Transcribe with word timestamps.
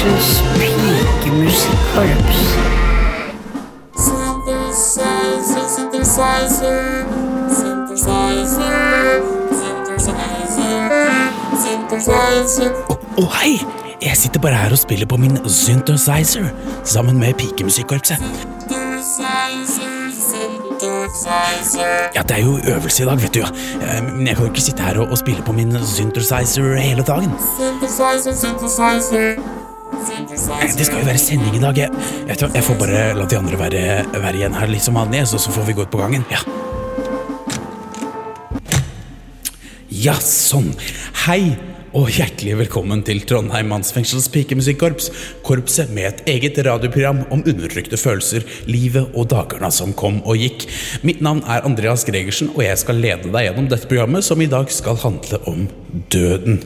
Mannsfengsels 0.00 0.42
pikemusikkorps. 0.56 2.38
Synthesizer, 3.96 5.66
synthesizer, 5.74 7.04
synthesizer, 7.58 9.20
synthesizer, 9.60 10.88
synthesizer. 11.64 12.72
Å, 12.88 12.96
oh, 13.20 13.28
hei! 13.42 13.60
Jeg 14.00 14.16
sitter 14.16 14.40
bare 14.40 14.56
her 14.56 14.72
og 14.72 14.80
spiller 14.80 15.04
på 15.04 15.20
min 15.20 15.36
synthesizer 15.44 16.48
sammen 16.88 17.20
med 17.20 17.36
pikemusikkorpset. 17.36 18.24
Ja, 22.16 22.22
Det 22.24 22.36
er 22.38 22.42
jo 22.46 22.56
øvelse 22.72 23.02
i 23.02 23.06
dag, 23.06 23.20
vet 23.20 23.34
du. 23.34 23.40
Eh, 23.44 24.02
Men 24.16 24.26
jeg 24.26 24.36
kan 24.36 24.46
jo 24.46 24.50
ikke 24.52 24.64
sitte 24.64 24.82
her 24.82 25.04
og, 25.04 25.10
og 25.10 25.18
spille 25.18 25.42
på 25.44 25.52
min 25.52 25.76
synthesizer 25.84 26.76
hele 26.80 27.02
dagen. 27.04 27.32
Synthesizer, 27.60 28.32
synthesizer. 28.32 29.59
Det 30.60 30.86
skal 30.86 31.00
jo 31.00 31.06
være 31.06 31.20
sending 31.20 31.56
i 31.56 31.62
dag. 31.62 31.78
Jeg, 31.78 31.90
vet 32.28 32.44
jeg 32.54 32.64
får 32.64 32.78
bare 32.80 33.02
la 33.16 33.26
de 33.28 33.38
andre 33.38 33.58
være, 33.60 33.84
være 34.16 34.36
igjen 34.40 34.58
her 34.60 34.70
litt 34.70 34.84
som 34.84 34.98
vanlig, 35.00 35.24
så, 35.30 35.40
så 35.40 35.52
får 35.54 35.68
vi 35.70 35.76
gå 35.78 35.86
ut 35.86 35.92
på 35.92 36.00
gangen. 36.02 36.26
Ja. 36.32 36.44
Ja, 39.90 40.14
sånn. 40.24 40.70
Hei 41.26 41.69
og 41.96 42.06
hjertelig 42.14 42.52
velkommen 42.54 43.00
til 43.02 43.18
Trondheim 43.26 43.66
Mannsfengsels 43.72 44.28
pikemusikkorps. 44.30 45.08
Korpset 45.46 45.90
med 45.94 46.06
et 46.06 46.20
eget 46.30 46.58
radioprogram 46.62 47.24
om 47.34 47.42
undertrykte 47.42 47.98
følelser, 47.98 48.44
livet 48.70 49.10
og 49.18 49.26
dagene 49.32 49.72
som 49.74 49.90
kom 49.98 50.20
og 50.22 50.38
gikk. 50.38 50.68
Mitt 51.06 51.22
navn 51.24 51.42
er 51.50 51.66
Andreas 51.66 52.04
Gregersen, 52.06 52.52
og 52.54 52.62
jeg 52.62 52.78
skal 52.78 53.02
lede 53.02 53.32
deg 53.32 53.48
gjennom 53.48 53.66
dette 53.72 53.90
programmet, 53.90 54.22
som 54.26 54.38
i 54.38 54.48
dag 54.50 54.70
skal 54.70 55.00
handle 55.02 55.40
om 55.50 55.66
døden. 56.14 56.60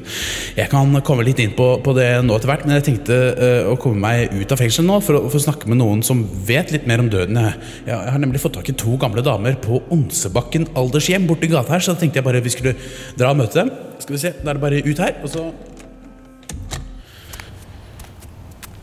Jeg 0.58 0.68
kan 0.72 0.92
komme 1.06 1.24
litt 1.24 1.40
inn 1.40 1.56
på, 1.56 1.70
på 1.80 1.96
det 1.96 2.10
nå 2.26 2.36
etter 2.36 2.52
hvert, 2.52 2.68
men 2.68 2.76
jeg 2.76 2.86
tenkte 2.90 3.16
uh, 3.38 3.72
å 3.72 3.78
komme 3.80 4.04
meg 4.04 4.36
ut 4.36 4.52
av 4.52 4.60
fengselet 4.60 4.90
nå 4.90 5.00
for 5.06 5.22
å, 5.22 5.24
for 5.32 5.40
snakke 5.40 5.72
med 5.72 5.80
noen 5.80 6.04
som 6.04 6.20
vet 6.44 6.74
litt 6.74 6.84
mer 6.90 7.00
om 7.00 7.08
døden. 7.08 7.40
Jeg, 7.40 7.72
jeg 7.88 8.12
har 8.12 8.20
nemlig 8.20 8.44
fått 8.44 8.58
tak 8.58 8.68
i 8.68 8.76
to 8.76 9.00
gamle 9.00 9.24
damer 9.24 9.56
på 9.64 9.80
Onsebakken 9.94 10.68
aldershjem 10.76 11.24
borti 11.30 11.48
gata 11.48 11.78
her, 11.78 11.84
så 11.84 11.96
da 11.96 12.04
tenkte 12.04 12.20
jeg 12.20 12.28
bare 12.28 12.44
vi 12.44 12.52
skulle 12.52 12.76
dra 13.16 13.32
og 13.32 13.40
møte 13.40 13.62
dem. 13.62 13.72
Skal 14.04 14.12
vi 14.12 14.20
se, 14.20 14.34
Da 14.44 14.50
er 14.50 14.52
det 14.52 14.60
bare 14.60 14.82
ut 14.84 14.98
her, 15.00 15.14
og 15.22 15.30
så 15.32 15.42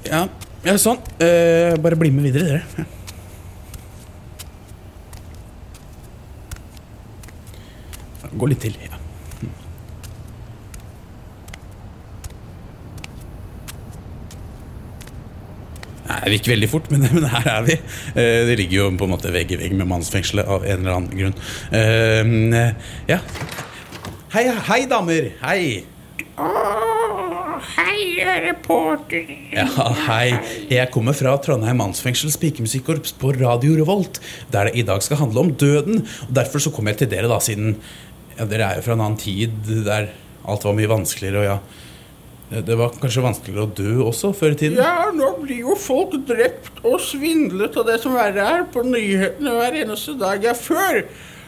Ja, 0.05 0.25
ja 0.65 0.73
sånn. 0.81 0.97
Eh, 1.21 1.77
bare 1.79 1.95
bli 1.95 2.09
med 2.11 2.25
videre, 2.25 2.47
dere. 2.49 2.63
Ja. 2.81 2.85
Gå 8.33 8.49
litt 8.49 8.65
til. 8.65 8.73
ja. 8.81 8.97
Nei, 16.09 16.19
Det 16.25 16.37
gikk 16.39 16.53
veldig 16.55 16.69
fort, 16.73 16.89
men, 16.89 17.05
men 17.13 17.29
her 17.29 17.51
er 17.59 17.67
vi. 17.69 17.77
Eh, 18.17 18.41
det 18.49 18.57
ligger 18.63 18.79
jo 18.79 18.93
på 18.97 19.05
en 19.05 19.13
måte 19.13 19.31
vegg 19.37 19.53
i 19.53 19.61
vegg 19.61 19.77
med 19.77 19.93
mannsfengselet 19.93 20.49
av 20.49 20.65
en 20.65 20.79
eller 20.81 20.97
annen 20.97 21.13
grunn. 21.13 21.37
Eh, 21.69 22.71
ja. 23.13 23.21
Hei, 24.31 24.45
hei, 24.67 24.85
damer. 24.87 25.25
Hei. 25.41 25.83
hei, 27.75 28.03
reporter. 28.47 29.25
Ja, 29.51 29.65
hei. 30.07 30.29
Jeg 30.71 30.87
kommer 30.93 31.15
fra 31.17 31.33
Trondheim 31.43 31.79
mannsfengsels 31.81 32.37
pikemusikkorps 32.41 33.11
på 33.19 33.33
Radio 33.35 33.75
Revolt, 33.81 34.21
der 34.53 34.69
det 34.69 34.79
i 34.79 34.85
dag 34.87 35.03
skal 35.03 35.19
handle 35.25 35.43
om 35.45 35.51
døden. 35.59 36.03
Og 36.27 36.33
Derfor 36.37 36.63
så 36.63 36.71
kom 36.73 36.87
jeg 36.91 37.01
til 37.01 37.11
dere, 37.11 37.27
da, 37.31 37.39
siden 37.43 37.75
ja, 38.37 38.47
dere 38.47 38.69
er 38.71 38.79
jo 38.79 38.85
fra 38.87 38.95
en 38.95 39.03
annen 39.03 39.19
tid 39.19 39.57
der 39.85 40.11
alt 40.47 40.63
var 40.65 40.77
mye 40.79 40.89
vanskeligere. 40.89 41.41
og 41.41 41.45
ja, 41.45 41.57
det- 42.51 42.65
det 42.65 42.77
var 42.77 42.89
kanskje 43.01 43.23
vanskeligere 43.23 43.67
å 43.67 43.75
dø 43.75 43.91
også 44.07 44.31
før 44.35 44.51
i 44.55 44.55
tiden? 44.55 44.77
Ja, 44.79 45.11
nå 45.11 45.33
blir 45.43 45.59
jo 45.67 45.75
folk 45.75 46.15
drept 46.27 46.79
og 46.83 46.99
svindlet 46.99 47.75
og 47.77 47.85
det 47.85 47.99
som 48.01 48.13
verre 48.15 48.39
er 48.47 48.63
på 48.71 48.83
nyhetene 48.83 49.51
hver 49.59 49.73
eneste 49.83 50.17
dag. 50.19 50.41
Ja, 50.43 50.53
før 50.53 51.03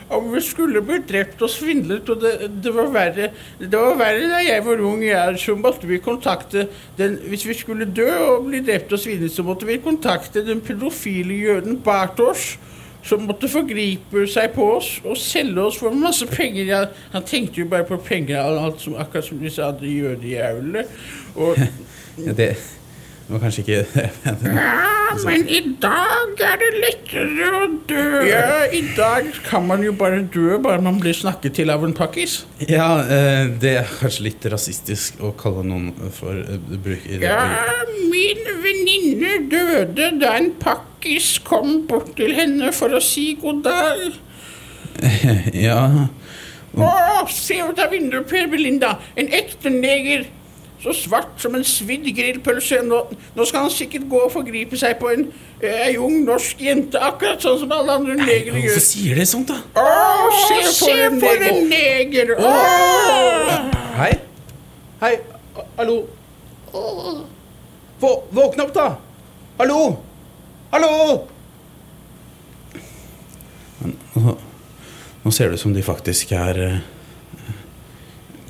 om 0.10 0.32
vi 0.34 0.42
skulle 0.44 0.82
bli 0.86 1.00
drept 1.08 1.42
og 1.42 1.52
svindlet, 1.52 2.10
og 2.10 2.22
det, 2.22 2.50
det 2.64 2.74
var 2.76 2.92
verre 2.94 3.30
Det 3.60 3.72
var 3.72 3.96
verre 4.00 4.28
da 4.32 4.42
jeg 4.44 4.66
var 4.66 4.84
ung, 4.84 5.04
Jeg, 5.04 5.40
så 5.40 5.56
måtte 5.56 5.88
vi 5.88 6.02
kontakte 6.04 6.68
den 6.98 7.18
Hvis 7.30 7.48
vi 7.48 7.54
skulle 7.58 7.86
dø 7.86 8.10
og 8.28 8.50
bli 8.50 8.62
drept 8.66 8.94
og 8.94 9.00
svindlet, 9.00 9.32
så 9.32 9.44
måtte 9.44 9.68
vi 9.70 9.80
kontakte 9.84 10.46
den 10.46 10.62
pedofile 10.62 11.34
jøden 11.34 11.80
Bartosz. 11.84 12.58
Som 13.04 13.26
måtte 13.28 13.50
forgripe 13.52 14.22
seg 14.32 14.54
på 14.56 14.64
oss 14.78 15.02
og 15.04 15.18
selge 15.20 15.60
oss 15.60 15.76
for 15.76 15.92
masse 15.92 16.24
penger. 16.30 16.64
Ja, 16.70 16.86
han 17.12 17.26
tenkte 17.28 17.60
jo 17.60 17.68
bare 17.68 17.84
på 17.84 17.98
penger, 18.00 18.40
alt 18.40 18.80
som, 18.80 18.96
akkurat 18.96 19.28
som 19.28 19.42
de 19.42 19.52
sa, 19.52 19.74
de 19.76 19.92
jødejævlene. 19.92 20.86
Og 21.36 21.60
Ja, 22.18 22.32
det 22.32 22.56
var 23.30 23.40
kanskje 23.44 23.64
ikke 23.64 24.08
Ja, 25.14 25.14
men 25.26 25.46
i 25.48 25.60
dag 25.82 26.42
er 26.42 26.58
det 26.62 26.70
lettere 26.82 27.50
å 27.60 27.68
dø. 27.90 28.06
Ja, 28.28 28.64
i 28.74 28.82
dag 28.98 29.30
kan 29.46 29.68
man 29.70 29.84
jo 29.86 29.94
bare 29.98 30.24
dø 30.34 30.58
bare 30.64 30.82
man 30.84 30.98
blir 31.04 31.16
snakket 31.16 31.56
til 31.60 31.70
av 31.74 31.86
en 31.86 31.94
pakkis. 31.98 32.40
Ja, 32.68 32.88
eh, 33.06 33.52
det 33.62 33.76
er 33.84 33.94
kanskje 34.00 34.26
litt 34.28 34.48
rasistisk 34.52 35.22
å 35.24 35.34
kalle 35.38 35.64
noen 35.68 35.92
for 36.16 36.42
bruk 36.74 37.06
i 37.06 37.20
det. 37.22 37.30
Ja, 37.30 37.46
min 38.10 38.44
venninne 38.66 39.38
døde 39.52 40.12
da 40.24 40.36
en 40.40 40.52
pakkis 40.62 41.36
kom 41.46 41.84
bort 41.90 42.16
til 42.18 42.34
henne 42.38 42.74
for 42.76 42.94
å 42.98 43.02
si 43.04 43.34
god 43.42 43.64
dag. 43.70 44.06
Ja, 45.68 45.80
Å, 46.74 46.90
se 47.30 47.60
ut 47.62 47.78
av 47.78 47.92
vinduet, 47.94 48.26
Per 48.30 48.48
Belinda. 48.50 48.96
En 49.20 49.28
ekte 49.30 49.70
neger. 49.70 50.24
Så 50.84 50.94
svart 50.98 51.40
som 51.40 51.56
en 51.56 51.64
svidd 51.64 52.10
grillpølse. 52.16 52.82
Nå, 52.84 53.00
nå 53.38 53.46
skal 53.48 53.66
han 53.66 53.72
sikkert 53.72 54.10
gå 54.12 54.20
og 54.26 54.34
forgripe 54.34 54.78
seg 54.80 54.98
på 55.00 55.14
en, 55.14 55.26
eh, 55.62 55.88
ei 55.88 55.94
ung 55.98 56.26
norsk 56.28 56.60
jente, 56.60 57.00
akkurat 57.00 57.44
sånn 57.44 57.62
som 57.62 57.72
alle 57.72 57.96
andre 58.02 58.18
negere 58.20 58.60
gjør. 58.60 58.74
Hvorfor 58.74 58.86
sier 58.90 59.16
de 59.22 59.26
sånt, 59.30 59.54
da? 59.54 59.62
Å, 59.80 59.86
se 60.76 60.98
for 61.22 61.48
en 61.48 61.62
neger! 61.72 62.36
Å! 62.36 62.56
Hei. 64.02 64.12
Hei. 65.04 65.14
Hallo. 65.78 66.02
Vå, 68.04 68.12
våkne 68.34 68.66
opp, 68.68 68.74
da. 68.76 68.90
Hallo. 69.62 69.80
Hallo. 70.74 70.90
Nå 75.24 75.32
ser 75.32 75.48
det 75.48 75.60
ut 75.60 75.64
som 75.64 75.74
de 75.76 75.84
faktisk 75.86 76.32
er 76.36 76.60
eh, 76.60 76.80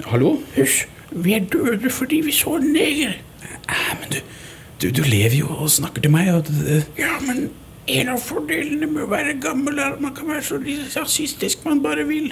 Hallo? 0.09 0.37
Hysj, 0.55 0.87
vi 1.15 1.35
er 1.37 1.45
døde 1.51 1.89
fordi 1.93 2.21
vi 2.25 2.35
så 2.35 2.57
en 2.59 2.71
neger. 2.73 3.17
Men 3.99 4.11
du, 4.11 4.19
du, 4.81 4.89
du 4.89 5.03
lever 5.07 5.39
jo 5.39 5.51
og 5.53 5.71
snakker 5.71 6.03
til 6.03 6.13
meg, 6.13 6.33
og 6.33 6.49
Ja, 6.99 7.17
men 7.23 7.49
en 7.87 8.13
av 8.13 8.21
fordelene 8.23 8.87
med 8.87 9.05
å 9.05 9.09
være 9.11 9.39
gammel 9.43 9.79
er 9.79 9.95
at 9.95 10.03
man 10.03 10.13
kan 10.15 10.29
være 10.31 10.45
så 10.47 10.59
rasistisk 10.95 11.65
man 11.67 11.81
bare 11.83 12.05
vil, 12.07 12.29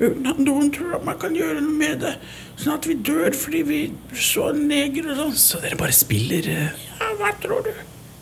uten 0.00 0.28
at 0.30 0.40
noen 0.40 0.70
tror 0.72 0.98
at 0.98 1.04
man 1.04 1.18
kan 1.20 1.36
gjøre 1.36 1.60
noe 1.60 1.76
med 1.76 2.00
det. 2.04 2.14
Sånn 2.56 2.76
at 2.78 2.88
vi 2.88 2.96
dør 3.04 3.36
fordi 3.36 3.62
vi 3.68 3.80
så 4.16 4.50
en 4.54 4.64
neger 4.70 5.10
og 5.12 5.20
sånn. 5.20 5.36
Så 5.40 5.60
dere 5.64 5.78
bare 5.80 5.96
spiller 5.96 6.48
eh, 6.52 6.86
Ja, 6.96 7.12
hva 7.20 7.34
tror 7.42 7.64
du? 7.66 7.72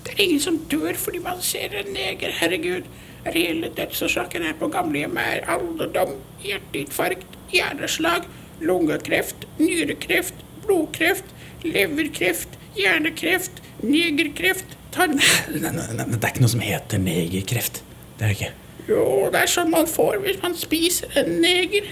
Det 0.04 0.16
er 0.16 0.24
ingen 0.26 0.42
som 0.42 0.58
dør 0.70 0.98
fordi 0.98 1.22
man 1.22 1.42
ser 1.42 1.74
en 1.78 1.92
neger, 1.94 2.34
herregud. 2.40 2.90
Reelle 3.24 3.70
dødsårsaker 3.72 4.42
her 4.44 4.56
på 4.58 4.68
gamlehjemmet 4.74 5.38
er 5.38 5.46
alderdom, 5.54 6.18
hjerteinfarkt, 6.44 7.38
hjerneslag, 7.54 8.26
lungekreft, 8.62 9.46
nyrekreft, 9.58 10.34
blodkreft, 10.64 11.30
leverkreft, 11.64 12.58
hjernekreft, 12.76 13.62
negerkreft, 13.82 14.76
tarm... 14.94 15.16
nei, 15.18 15.70
nei, 15.70 15.86
nei, 15.94 16.06
Det 16.14 16.20
er 16.22 16.34
ikke 16.34 16.44
noe 16.44 16.54
som 16.54 16.64
heter 16.64 17.02
negerkreft. 17.02 17.82
Det 18.18 18.26
er 18.26 18.32
det 18.32 18.36
ikke. 18.38 18.52
Jo, 18.88 19.04
det 19.32 19.40
er 19.40 19.50
sånn 19.50 19.72
man 19.72 19.88
får 19.88 20.20
hvis 20.24 20.42
man 20.42 20.56
spiser 20.58 21.14
en 21.20 21.38
neger. 21.42 21.88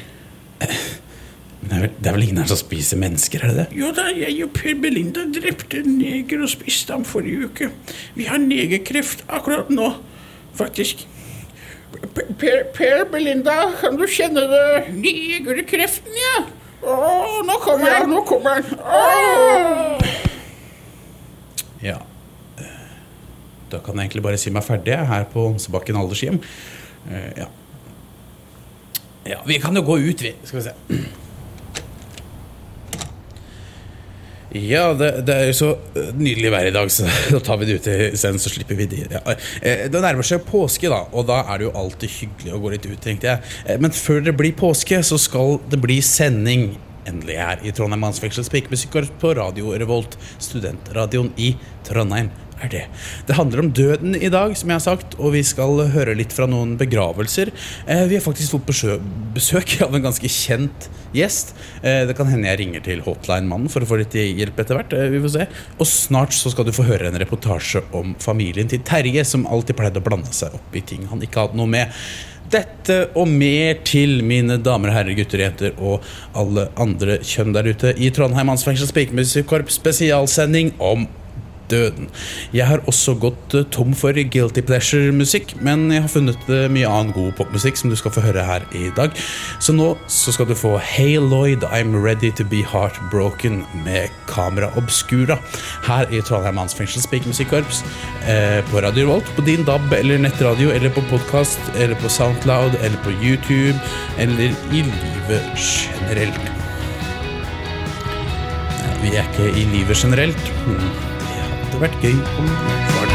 Det 1.62 1.70
er, 1.70 1.84
vel, 1.84 1.92
det 2.02 2.10
er 2.10 2.16
vel 2.16 2.24
ingen 2.26 2.40
her 2.42 2.50
som 2.50 2.58
spiser 2.58 2.98
mennesker, 3.00 3.44
er 3.44 3.52
det 3.52 3.62
det? 3.62 3.78
Jo 3.78 3.92
da, 3.94 4.08
jeg 4.12 4.34
og 4.44 4.50
Per 4.56 4.74
Belinda 4.82 5.24
drepte 5.30 5.78
en 5.80 5.96
neger 6.00 6.42
og 6.42 6.50
spiste 6.52 6.92
ham 6.92 7.06
forrige 7.06 7.48
uke. 7.48 7.70
Vi 8.18 8.26
har 8.26 8.42
negerkreft 8.42 9.22
akkurat 9.30 9.70
nå, 9.72 9.92
faktisk. 10.58 11.06
Per, 11.92 12.26
per, 12.40 12.58
per 12.76 13.04
Belinda, 13.12 13.56
kan 13.80 13.96
du 14.00 14.06
kjenne 14.10 14.44
det? 14.50 14.64
kreften, 15.68 16.14
ja. 16.16 16.36
Å, 16.82 16.96
nå 17.46 17.58
kommer 17.62 17.94
han, 17.94 18.10
nå 18.10 18.22
kommer 18.26 18.58
han. 18.58 20.00
Ja. 21.82 21.98
Da 23.72 23.80
kan 23.80 23.96
jeg 23.96 24.08
egentlig 24.08 24.24
bare 24.26 24.40
si 24.40 24.52
meg 24.54 24.66
ferdig 24.66 24.98
her 25.08 25.26
på 25.32 25.46
Onsebakken 25.52 25.98
aldershjem. 26.00 26.40
Eh, 27.08 27.30
Ja. 27.42 27.48
ja. 29.26 29.40
Vi 29.46 29.58
kan 29.62 29.76
jo 29.76 29.82
gå 29.86 29.98
ut, 30.02 30.22
vi. 30.22 30.34
Skal 30.44 30.60
vi 30.60 30.64
se. 30.68 31.20
Ja, 34.52 34.90
det, 34.98 35.08
det 35.24 35.34
er 35.34 35.46
jo 35.48 35.54
så 35.56 35.68
eh, 35.96 36.10
nydelig 36.18 36.50
vær 36.52 36.66
i 36.68 36.74
dag, 36.74 36.90
så 36.92 37.06
da 37.32 37.40
tar 37.44 37.56
vi 37.62 37.68
det 37.70 37.78
ut 37.80 37.86
isteden, 38.12 38.40
så 38.42 38.52
slipper 38.52 38.76
vi 38.76 38.86
det. 38.90 39.02
Ja. 39.14 39.22
eh, 39.64 39.86
Det 39.92 40.02
nærmer 40.04 40.26
seg 40.28 40.44
påske, 40.48 40.90
da, 40.92 41.02
og 41.12 41.26
da 41.30 41.38
er 41.46 41.62
det 41.62 41.68
jo 41.70 41.74
alltid 41.82 42.12
hyggelig 42.18 42.52
å 42.56 42.60
gå 42.60 42.72
litt 42.74 42.88
ut, 42.90 42.98
tenkte 43.04 43.30
jeg. 43.30 43.52
Eh, 43.66 43.80
Men 43.80 43.94
før 43.96 44.20
det 44.28 44.36
blir 44.36 44.52
påske, 44.58 45.00
så 45.08 45.16
skal 45.20 45.56
det 45.72 45.80
bli 45.80 46.00
sending 46.04 46.74
endelig 47.08 47.34
her 47.40 47.62
i 47.66 47.72
Trondheim 47.74 48.04
Mannsfengsels 48.04 48.50
pikemusikkorps 48.52 49.10
på 49.18 49.32
Radio 49.34 49.72
Revolt, 49.74 50.14
studentradioen 50.38 51.32
i 51.42 51.54
Trondheim. 51.88 52.28
Er 52.62 52.70
det. 52.70 52.82
det 53.26 53.34
handler 53.34 53.58
om 53.58 53.70
døden 53.74 54.14
i 54.14 54.28
dag, 54.30 54.52
som 54.54 54.70
jeg 54.70 54.78
har 54.78 54.84
sagt, 54.84 55.16
og 55.18 55.32
vi 55.34 55.40
skal 55.42 55.80
høre 55.90 56.14
litt 56.14 56.34
fra 56.34 56.46
noen 56.46 56.76
begravelser. 56.78 57.50
Eh, 57.90 58.04
vi 58.06 58.14
har 58.14 58.22
faktisk 58.22 58.54
fått 58.54 58.68
besø 58.68 58.98
besøk 59.34 59.74
av 59.84 59.96
en 59.96 60.04
ganske 60.04 60.30
kjent 60.30 60.86
gjest. 61.16 61.56
Eh, 61.82 62.04
det 62.06 62.14
kan 62.18 62.30
hende 62.30 62.46
jeg 62.46 62.60
ringer 62.62 62.84
til 62.86 63.02
Hotline-mannen 63.02 63.72
for 63.72 63.82
å 63.82 63.88
få 63.88 63.98
litt 63.98 64.14
hjelp 64.14 64.62
etter 64.62 64.78
hvert. 64.78 64.94
Eh, 64.94 65.10
vi 65.10 65.22
får 65.24 65.34
se. 65.34 65.46
Og 65.78 65.88
snart 65.90 66.36
så 66.36 66.52
skal 66.54 66.68
du 66.68 66.74
få 66.76 66.86
høre 66.86 67.10
en 67.10 67.18
reportasje 67.18 67.82
om 67.98 68.14
familien 68.22 68.70
til 68.70 68.84
Terje, 68.86 69.24
som 69.26 69.48
alltid 69.50 69.78
pleide 69.78 69.98
å 69.98 70.06
blande 70.06 70.30
seg 70.36 70.54
opp 70.54 70.78
i 70.78 70.84
ting 70.86 71.08
han 71.10 71.24
ikke 71.24 71.48
hadde 71.48 71.58
noe 71.58 71.70
med. 71.72 71.90
Dette 72.52 72.98
og 73.16 73.30
mer 73.30 73.78
til, 73.86 74.20
mine 74.28 74.58
damer 74.60 74.92
og 74.92 74.96
herrer, 74.98 75.16
gutter 75.16 75.40
og 75.40 75.46
jenter 75.46 75.78
og 75.80 76.12
alle 76.36 76.66
andre 76.80 77.16
kjønn 77.24 77.54
der 77.56 77.70
ute 77.72 77.94
i 77.96 78.10
Trondheim 78.12 78.50
Mannsfengsels 78.50 78.92
Pikemusikkorps 78.94 79.78
spesialsending 79.80 80.74
om 80.82 81.08
døden. 81.72 82.08
Jeg 82.54 82.68
har 82.68 82.84
også 82.90 83.16
gått 83.20 83.56
eh, 83.56 83.66
tom 83.74 83.96
for 83.96 84.16
guilty 84.16 84.62
pleasure-musikk, 84.68 85.56
men 85.64 85.88
jeg 85.92 86.04
har 86.04 86.12
funnet 86.12 86.50
eh, 86.52 86.68
mye 86.72 86.88
annen 86.88 87.14
god 87.16 87.32
popmusikk 87.40 87.80
som 87.80 87.92
du 87.92 87.96
skal 87.98 88.14
få 88.14 88.24
høre 88.24 88.44
her 88.46 88.66
i 88.76 88.90
dag. 88.96 89.14
Så 89.62 89.74
nå 89.76 89.92
så 90.12 90.34
skal 90.34 90.48
du 90.50 90.54
få 90.58 90.76
Hey 90.82 91.18
Lloyd, 91.20 91.66
I'm 91.72 91.96
Ready 91.96 92.32
To 92.38 92.46
Be 92.48 92.62
Heartbroken 92.66 93.62
med 93.86 94.12
Kamera 94.30 94.70
Obscura 94.80 95.38
her 95.86 96.10
i 96.12 96.22
Trondheim 96.24 96.58
Mannsfengsels 96.60 97.08
Pikemusikkorps 97.10 97.82
eh, 98.28 98.60
på 98.70 98.82
Radio 98.84 99.08
Volt, 99.12 99.28
på 99.36 99.44
din 99.46 99.66
DAB 99.68 99.92
eller 99.98 100.22
nettradio 100.22 100.72
eller 100.74 100.92
på 100.94 101.04
podkast 101.10 101.60
eller 101.76 101.98
på 102.00 102.10
Soundcloud 102.12 102.78
eller 102.80 102.98
på 103.06 103.14
YouTube 103.22 103.78
eller 104.18 104.52
i 104.72 104.84
livet 104.88 105.48
generelt. 105.56 106.52
Vi 109.02 109.16
er 109.16 109.24
ikke 109.32 109.48
i 109.58 109.64
livet 109.76 109.96
generelt. 109.96 111.11
Hadde 111.82 111.96
vært 111.96 112.04
gøy 112.06 112.18
om 112.38 112.46
det 112.46 112.92
var. 112.94 113.08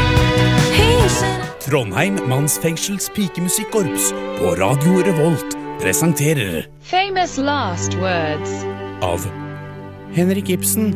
Trondheim 1.64 2.18
Mannsfengsels 2.28 3.06
pikemusikkorps 3.16 4.10
på 4.36 4.50
Radio 4.60 4.98
Revolt 5.06 5.56
presenterer 5.80 6.66
Famous 6.84 7.38
last 7.40 7.96
words. 7.96 8.52
av 9.00 9.24
Henrik 10.12 10.50
Ibsen. 10.52 10.92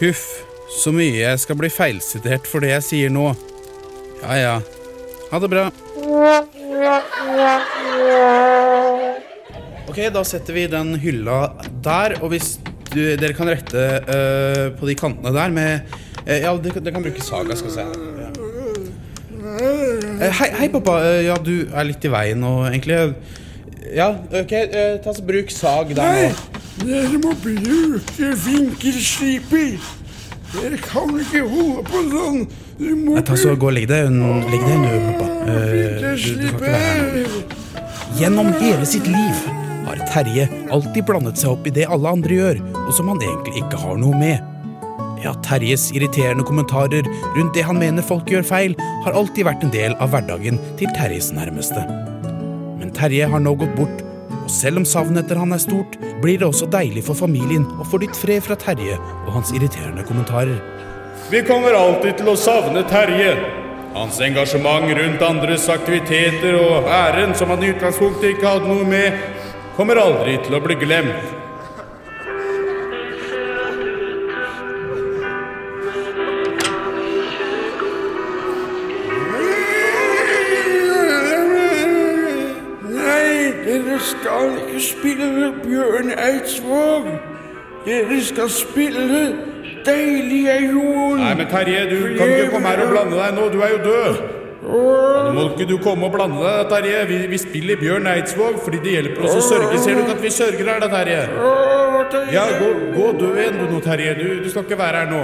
Huff, 0.00 0.24
så 0.80 0.92
mye 0.96 1.20
jeg 1.20 1.44
skal 1.44 1.60
bli 1.60 1.68
feilsitert 1.68 2.48
for 2.48 2.64
det 2.64 2.72
jeg 2.78 2.88
sier 2.88 3.12
nå. 3.12 3.34
Ja 4.22 4.40
ja, 4.40 4.56
ha 5.28 5.42
det 5.44 5.52
bra. 5.52 5.68
Ok, 9.92 9.98
da 10.14 10.22
setter 10.24 10.56
vi 10.56 10.62
den 10.72 10.94
hylla 11.02 11.38
der, 11.84 12.14
og 12.24 12.30
hvis 12.32 12.54
du, 12.92 13.00
dere 13.20 13.34
kan 13.36 13.48
rette 13.52 13.82
uh, 14.08 14.70
på 14.78 14.88
de 14.88 14.94
kantene 14.96 15.32
der 15.36 15.52
med 15.52 15.92
uh, 16.24 16.32
Ja, 16.32 16.54
dere, 16.56 16.72
kan- 16.72 16.84
dere 16.86 16.94
kan 16.96 17.04
bruke 17.04 17.24
saga, 17.24 17.56
skal 17.60 17.68
vi 17.68 17.74
se. 17.76 17.84
Ja. 18.22 18.30
Eh, 19.52 20.32
Hei, 20.38 20.48
hei, 20.62 20.68
pappa. 20.72 20.94
Ja, 21.20 21.34
du 21.44 21.66
er 21.76 21.84
litt 21.90 22.04
i 22.08 22.10
veien 22.12 22.40
nå, 22.40 22.52
egentlig. 22.70 22.96
Ja, 23.92 24.06
ok, 24.40 24.52
ta 25.04 25.12
så 25.12 25.24
bruk 25.28 25.50
sag 25.52 25.92
der 25.98 26.30
nå. 26.30 26.58
Dere 26.86 27.18
må 27.20 27.34
bruke 27.42 28.30
vinkelsliper. 28.46 29.74
Dere 30.54 30.78
kan 30.84 31.12
ikke 31.20 31.42
holde 31.52 31.84
på 31.90 32.04
sånn. 32.12 32.38
Du 32.80 32.86
må 32.96 33.18
Nei, 33.18 33.24
Ta 33.28 33.36
så 33.36 33.52
Gå 33.60 33.68
og 33.68 33.76
legg 33.76 33.90
deg. 33.92 34.08
Legg 34.08 34.64
deg 34.64 34.78
nå, 34.80 34.94
pappa. 35.10 35.28
Du, 35.52 35.82
du 36.00 36.08
skal 36.22 36.46
ikke 36.48 36.62
være 36.64 36.80
her 36.86 37.12
nå. 37.18 37.42
Gjennom 38.22 38.48
hele 38.60 38.86
sitt 38.88 39.06
liv 39.08 39.44
har 39.92 40.08
Terje 40.08 40.48
alltid 40.72 41.04
blandet 41.08 41.40
seg 41.40 41.52
opp 41.54 41.68
i 41.68 41.74
det 41.74 41.88
alle 41.90 42.14
andre 42.16 42.38
gjør, 42.38 42.62
og 42.86 42.92
som 42.96 43.10
han 43.12 43.22
egentlig 43.22 43.62
ikke 43.62 43.80
har 43.82 44.00
noe 44.00 44.18
med. 44.18 44.48
Ja, 45.22 45.34
Terjes 45.46 45.90
irriterende 45.94 46.44
kommentarer 46.46 47.06
rundt 47.36 47.54
det 47.54 47.62
han 47.68 47.78
mener 47.78 48.02
folk 48.02 48.30
gjør 48.30 48.46
feil, 48.46 48.74
har 49.04 49.18
alltid 49.18 49.46
vært 49.46 49.62
en 49.62 49.74
del 49.74 49.94
av 50.02 50.10
hverdagen 50.14 50.58
til 50.80 50.90
Terjes 50.96 51.30
nærmeste. 51.36 51.84
Men 52.80 52.90
Terje 52.96 53.28
har 53.30 53.42
nå 53.42 53.54
gått 53.60 53.76
bort, 53.78 54.02
og 54.42 54.50
selv 54.50 54.80
om 54.80 54.86
savnet 54.88 55.22
etter 55.22 55.38
han 55.38 55.54
er 55.54 55.62
stort, 55.62 55.94
blir 56.22 56.40
det 56.40 56.48
også 56.48 56.66
deilig 56.72 57.04
for 57.06 57.18
familien 57.18 57.68
å 57.78 57.86
få 57.86 58.02
litt 58.02 58.18
fred 58.18 58.42
fra 58.42 58.58
Terje 58.58 58.98
og 58.98 59.34
hans 59.36 59.52
irriterende 59.54 60.02
kommentarer. 60.08 60.58
Vi 61.30 61.44
kommer 61.46 61.76
alltid 61.78 62.18
til 62.18 62.32
å 62.32 62.38
savne 62.38 62.82
Terje. 62.90 63.36
Hans 63.94 64.18
engasjement 64.24 64.88
rundt 64.96 65.22
andres 65.22 65.68
aktiviteter 65.70 66.56
og 66.58 66.88
æren 66.88 67.36
som 67.38 67.52
han 67.52 67.62
i 67.62 67.70
utgangspunktet 67.74 68.32
ikke 68.32 68.56
hadde 68.56 68.72
noe 68.72 68.88
med, 68.88 69.20
kommer 69.76 70.00
aldri 70.00 70.36
til 70.44 70.56
å 70.56 70.60
bli 70.64 70.76
glemt. 70.80 71.38
Skal 84.02 84.48
ikke 84.58 84.80
spille 84.82 85.52
Bjørn 85.62 86.10
Eidsvåg. 86.18 87.06
Dere 87.86 88.18
skal 88.24 88.50
spille 88.50 89.20
Deilige 89.86 90.56
Jorden. 90.72 91.22
Nei, 91.22 91.34
men 91.38 91.46
Terje, 91.46 91.84
du 91.90 92.16
kan 92.18 92.30
ikke 92.30 92.50
komme 92.50 92.74
her 92.74 92.84
og 92.84 92.90
blande 92.90 93.18
deg 93.18 93.34
nå. 93.38 93.48
Du 93.54 93.60
er 93.62 93.74
jo 93.76 93.82
død. 93.86 94.31
Nå 94.72 95.32
må 95.36 95.44
ikke 95.50 95.66
du 95.68 95.74
komme 95.82 96.08
og 96.08 96.14
blande 96.14 96.40
deg, 96.40 96.70
Terje. 96.70 97.02
Vi, 97.10 97.18
vi 97.28 97.40
spiller 97.40 97.80
Bjørn 97.80 98.08
Eidsvåg 98.08 98.60
fordi 98.64 98.80
det 98.84 98.94
hjelper 98.96 99.28
oss 99.28 99.36
å 99.36 99.44
sørge. 99.44 99.80
Ser 99.82 99.98
du 99.98 100.04
ikke 100.04 100.16
at 100.16 100.22
vi 100.24 100.32
sørger 100.32 100.70
her, 100.72 100.80
da, 100.80 100.88
Terje? 100.92 101.22
Ja, 102.32 102.46
gå, 102.60 102.70
gå 102.96 103.10
dø 103.20 103.32
igjen 103.36 103.60
du 103.60 103.66
nå, 103.68 103.82
Terje. 103.84 104.14
Du, 104.18 104.26
du 104.44 104.48
skal 104.52 104.64
ikke 104.64 104.80
være 104.80 105.04
her 105.04 105.12
nå. 105.12 105.22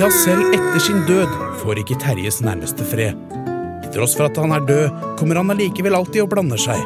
Ja, 0.00 0.08
selv 0.14 0.54
etter 0.54 0.80
sin 0.80 1.02
død 1.08 1.36
får 1.60 1.82
ikke 1.82 1.98
Terjes 2.00 2.40
nærmeste 2.46 2.86
fred. 2.88 3.18
Til 3.82 3.92
tross 3.98 4.16
for 4.16 4.30
at 4.30 4.38
han 4.40 4.54
er 4.56 4.64
død, 4.64 5.04
kommer 5.20 5.40
han 5.42 5.52
allikevel 5.52 5.98
alltid 5.98 6.24
og 6.24 6.32
blander 6.32 6.60
seg. 6.60 6.80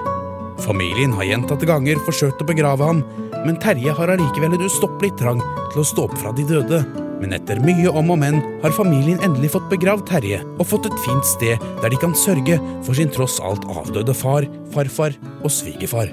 Familien 0.64 1.14
har 1.18 1.26
gjentatte 1.28 1.68
ganger 1.68 2.00
forsøkt 2.06 2.42
å 2.42 2.48
begrave 2.48 2.86
ham, 2.86 3.04
men 3.44 3.58
Terje 3.62 3.94
har 3.94 4.14
allikevel 4.14 4.56
en 4.56 4.66
ustoppelig 4.66 5.12
trang 5.20 5.42
til 5.72 5.82
å 5.82 5.88
stå 5.88 6.08
opp 6.08 6.18
fra 6.22 6.32
de 6.34 6.46
døde. 6.48 6.82
Men 7.22 7.34
etter 7.36 7.60
mye 7.64 7.90
om 7.90 8.10
og 8.14 8.20
men 8.20 8.40
har 8.62 8.74
familien 8.76 9.20
endelig 9.24 9.52
fått 9.54 9.68
begravd 9.72 10.06
Terje 10.10 10.40
og 10.58 10.66
fått 10.68 10.88
et 10.90 11.02
fint 11.06 11.28
sted 11.28 11.62
der 11.82 11.92
de 11.92 12.00
kan 12.00 12.14
sørge 12.18 12.58
for 12.84 12.96
sin 12.98 13.12
tross 13.14 13.38
alt 13.44 13.64
avdøde 13.70 14.14
far, 14.16 14.46
farfar 14.74 15.16
og 15.42 15.52
svigerfar. 15.52 16.10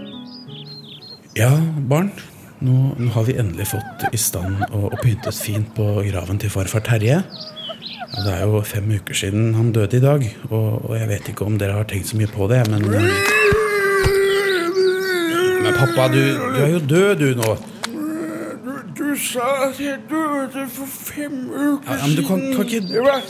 Ja, 1.38 1.52
barn. 1.90 2.12
Nå, 2.62 2.92
nå 3.00 3.10
har 3.16 3.26
vi 3.26 3.38
endelig 3.42 3.72
fått 3.72 4.04
i 4.14 4.20
stand 4.22 4.60
og, 4.70 4.92
og 4.92 5.00
pyntet 5.02 5.34
fint 5.34 5.72
på 5.78 5.88
graven 6.12 6.38
til 6.42 6.54
farfar 6.54 6.84
Terje. 6.86 7.22
Ja, 8.12 8.24
Det 8.26 8.34
er 8.36 8.42
jo 8.44 8.60
fem 8.68 8.92
uker 8.92 9.16
siden 9.16 9.54
han 9.56 9.72
døde 9.72 9.98
i 9.98 10.04
dag, 10.04 10.26
og, 10.50 10.84
og 10.90 10.96
jeg 11.00 11.08
vet 11.10 11.30
ikke 11.32 11.48
om 11.48 11.58
dere 11.58 11.78
har 11.80 11.88
tenkt 11.90 12.12
så 12.12 12.20
mye 12.20 12.30
på 12.30 12.48
det, 12.52 12.62
men 12.70 12.86
Men 15.62 15.76
pappa, 15.78 16.08
du, 16.12 16.20
du 16.20 16.60
er 16.66 16.72
jo 16.74 16.80
død, 16.90 17.22
du 17.22 17.28
nå. 17.40 17.52
Sa 19.22 19.48
at 19.68 19.78
jeg 19.80 20.00
døde 20.10 20.64
for 20.74 20.88
fem 20.90 21.36
uker 21.52 21.94
Ja, 21.94 22.08
du 22.16 22.22
kan- 22.28 22.42
kan 22.56 22.66
ikke- 22.66 22.88
Det 22.88 23.02
var, 23.06 23.22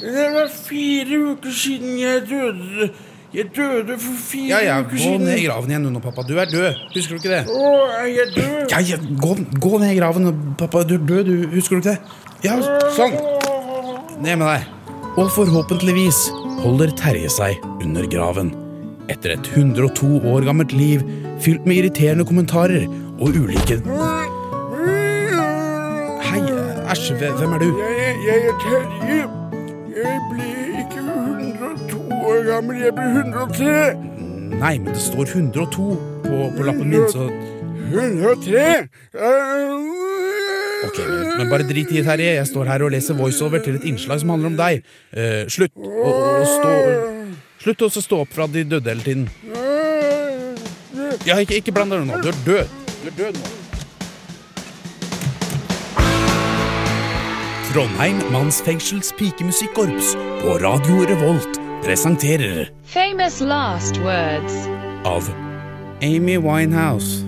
det 0.00 0.26
var 0.34 0.48
fire 0.48 1.18
uker 1.32 1.50
siden 1.50 1.98
jeg 2.00 2.22
døde. 2.30 2.90
Jeg 3.34 3.44
døde 3.56 3.98
for 3.98 4.16
fire 4.16 4.48
Ja, 4.48 4.58
ja, 4.64 4.80
uker 4.80 4.96
gå 4.96 5.18
ned 5.18 5.38
i 5.38 5.44
graven 5.46 5.70
igjen 5.70 5.82
nå, 5.92 6.00
pappa. 6.00 6.22
Du 6.22 6.36
er 6.38 6.44
død. 6.46 6.74
Husker 6.94 7.14
du 7.16 7.20
ikke 7.22 7.34
det? 7.36 7.46
Å, 7.46 7.72
er 8.00 8.06
jeg 8.06 8.28
død? 8.36 8.70
Ja, 8.70 8.78
ja, 8.80 8.96
gå, 8.96 9.34
gå 9.60 9.78
ned 9.80 9.90
i 9.92 9.98
graven, 10.00 10.54
pappa. 10.58 10.82
Du 10.84 10.94
er 10.94 10.98
død, 10.98 11.24
du. 11.26 11.48
Husker 11.54 11.76
du 11.76 11.82
ikke 11.82 11.94
det? 11.94 11.98
Ja, 12.44 12.56
sånn. 12.96 13.14
Ned 14.22 14.38
med 14.38 14.46
deg. 14.48 14.64
Og 15.16 15.30
forhåpentligvis 15.30 16.18
holder 16.62 16.90
Terje 16.96 17.30
seg 17.30 17.56
under 17.82 18.06
graven. 18.06 18.54
Etter 19.08 19.32
et 19.36 19.46
102 19.54 20.20
år 20.26 20.42
gammelt 20.44 20.72
liv 20.72 21.02
fylt 21.40 21.64
med 21.66 21.76
irriterende 21.78 22.24
kommentarer 22.26 22.86
og 23.20 23.28
ulike 23.36 23.78
æsj, 26.96 27.14
hvem 27.38 27.52
er 27.52 27.58
du? 27.58 27.68
Jeg, 27.78 28.16
jeg 28.26 28.38
er 28.48 28.56
Terje. 28.62 29.20
Jeg 29.96 30.20
ble 30.30 30.46
ikke 30.82 31.00
102 31.02 31.98
år 32.28 32.38
gammel, 32.46 32.80
jeg 32.84 32.94
ble 32.96 33.04
103. 33.04 33.74
Nei, 34.60 34.78
men 34.78 34.94
det 34.94 35.02
står 35.02 35.32
102 35.34 35.86
på, 36.24 36.38
på 36.56 36.66
lappen 36.66 36.88
min, 36.88 37.04
så 37.12 37.28
103? 37.92 38.64
Ok, 40.86 41.00
men, 41.38 41.50
bare 41.50 41.66
drit 41.68 41.90
i 41.90 42.00
det, 42.00 42.06
Terje. 42.08 42.32
Jeg 42.38 42.46
står 42.46 42.72
her 42.72 42.86
og 42.86 42.94
leser 42.94 43.18
voiceover 43.18 43.64
til 43.64 43.80
et 43.80 43.84
innslag 43.88 44.22
som 44.22 44.32
handler 44.34 44.54
om 44.54 44.58
deg. 44.60 44.88
Eh, 45.12 45.44
slutt 45.52 45.76
å, 45.76 45.92
å 46.06 46.48
stå 46.56 46.74
Slutt 47.66 47.80
å 47.82 47.88
stå 47.90 48.18
opp 48.22 48.34
fra 48.36 48.44
de 48.46 48.62
døde 48.68 48.92
hele 48.92 49.02
tiden. 49.02 49.24
Ja, 51.26 51.40
ikke, 51.40 51.58
ikke 51.58 51.74
bland 51.74 51.90
deg 51.90 52.04
nå. 52.06 52.20
Du 52.22 52.30
er 52.30 52.42
død. 52.46 52.74
Du 53.02 53.08
er 53.10 53.16
død 53.24 53.40
nå. 53.40 53.55
Trondheim 57.76 58.16
Mannsfengsels 58.32 59.12
pikemusikkorps 59.12 60.14
på 60.14 60.48
Radio 60.58 61.06
Revolt 61.06 61.60
presenterer 61.84 62.68
Famous 62.84 63.40
last 63.40 63.96
words. 63.96 64.54
av 65.04 65.30
Amy 66.02 66.36
Winehouse. 66.38 67.24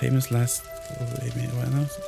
Famous 0.00 0.30
last 0.30 0.64
of 1.00 1.18
Amy 1.22 1.48
Winehouse. 1.54 1.98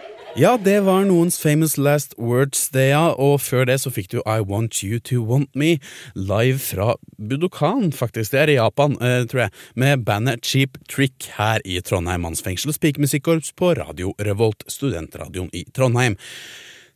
Ja, 0.38 0.52
det 0.56 0.84
var 0.86 1.02
noens 1.04 1.40
famous 1.42 1.74
last 1.76 2.12
words, 2.16 2.68
det, 2.70 2.92
ja. 2.92 3.10
Og 3.18 3.40
før 3.42 3.64
det 3.66 3.80
så 3.82 3.90
fikk 3.90 4.12
du 4.12 4.20
I 4.22 4.38
Want 4.46 4.78
You 4.78 5.00
To 5.10 5.24
Want 5.26 5.50
Me 5.58 5.80
live 6.14 6.60
fra 6.62 6.94
Budokan, 7.18 7.90
faktisk. 7.90 8.30
Det 8.30 8.38
er 8.38 8.52
i 8.52 8.54
Japan, 8.54 8.94
eh, 9.02 9.24
tror 9.26 9.42
jeg. 9.46 9.50
Med 9.74 10.04
bandet 10.06 10.46
Cheap 10.46 10.78
Trick 10.88 11.26
her 11.34 11.58
i 11.66 11.80
Trondheim 11.82 12.22
mannsfengsel 12.22 12.70
og 12.70 13.50
på 13.58 13.72
Radio 13.74 14.14
Revolt, 14.18 14.62
studentradioen 14.68 15.50
i 15.52 15.64
Trondheim. 15.74 16.16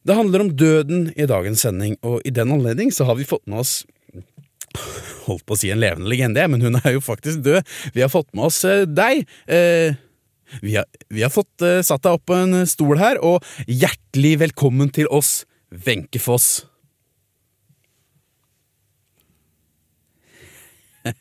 Det 0.06 0.14
handler 0.14 0.40
om 0.40 0.56
døden 0.56 1.12
i 1.16 1.26
dagens 1.26 1.60
sending, 1.60 1.96
og 2.02 2.20
i 2.24 2.30
den 2.30 2.52
anledning 2.52 2.92
så 2.92 3.04
har 3.04 3.16
vi 3.16 3.24
fått 3.24 3.46
med 3.46 3.58
oss 3.58 3.84
Holdt 5.24 5.46
på 5.46 5.54
å 5.54 5.58
si 5.58 5.70
en 5.70 5.80
levende 5.80 6.10
legende, 6.10 6.42
men 6.50 6.60
hun 6.60 6.74
er 6.82 6.96
jo 6.96 7.00
faktisk 7.00 7.44
død. 7.44 7.62
Vi 7.94 8.02
har 8.02 8.10
fått 8.12 8.34
med 8.34 8.48
oss 8.50 8.64
eh, 8.64 8.82
deg. 8.84 9.22
Eh, 9.46 9.94
vi 10.62 10.76
har, 10.78 10.86
vi 11.08 11.24
har 11.24 11.32
fått 11.32 11.64
uh, 11.64 11.80
satt 11.84 12.04
deg 12.04 12.18
opp 12.18 12.26
på 12.30 12.38
en 12.38 12.62
stol 12.68 13.00
her, 13.00 13.20
og 13.24 13.44
hjertelig 13.66 14.36
velkommen 14.46 14.92
til 14.94 15.10
oss, 15.12 15.42
Wenche 15.86 16.20
Foss. 16.22 16.66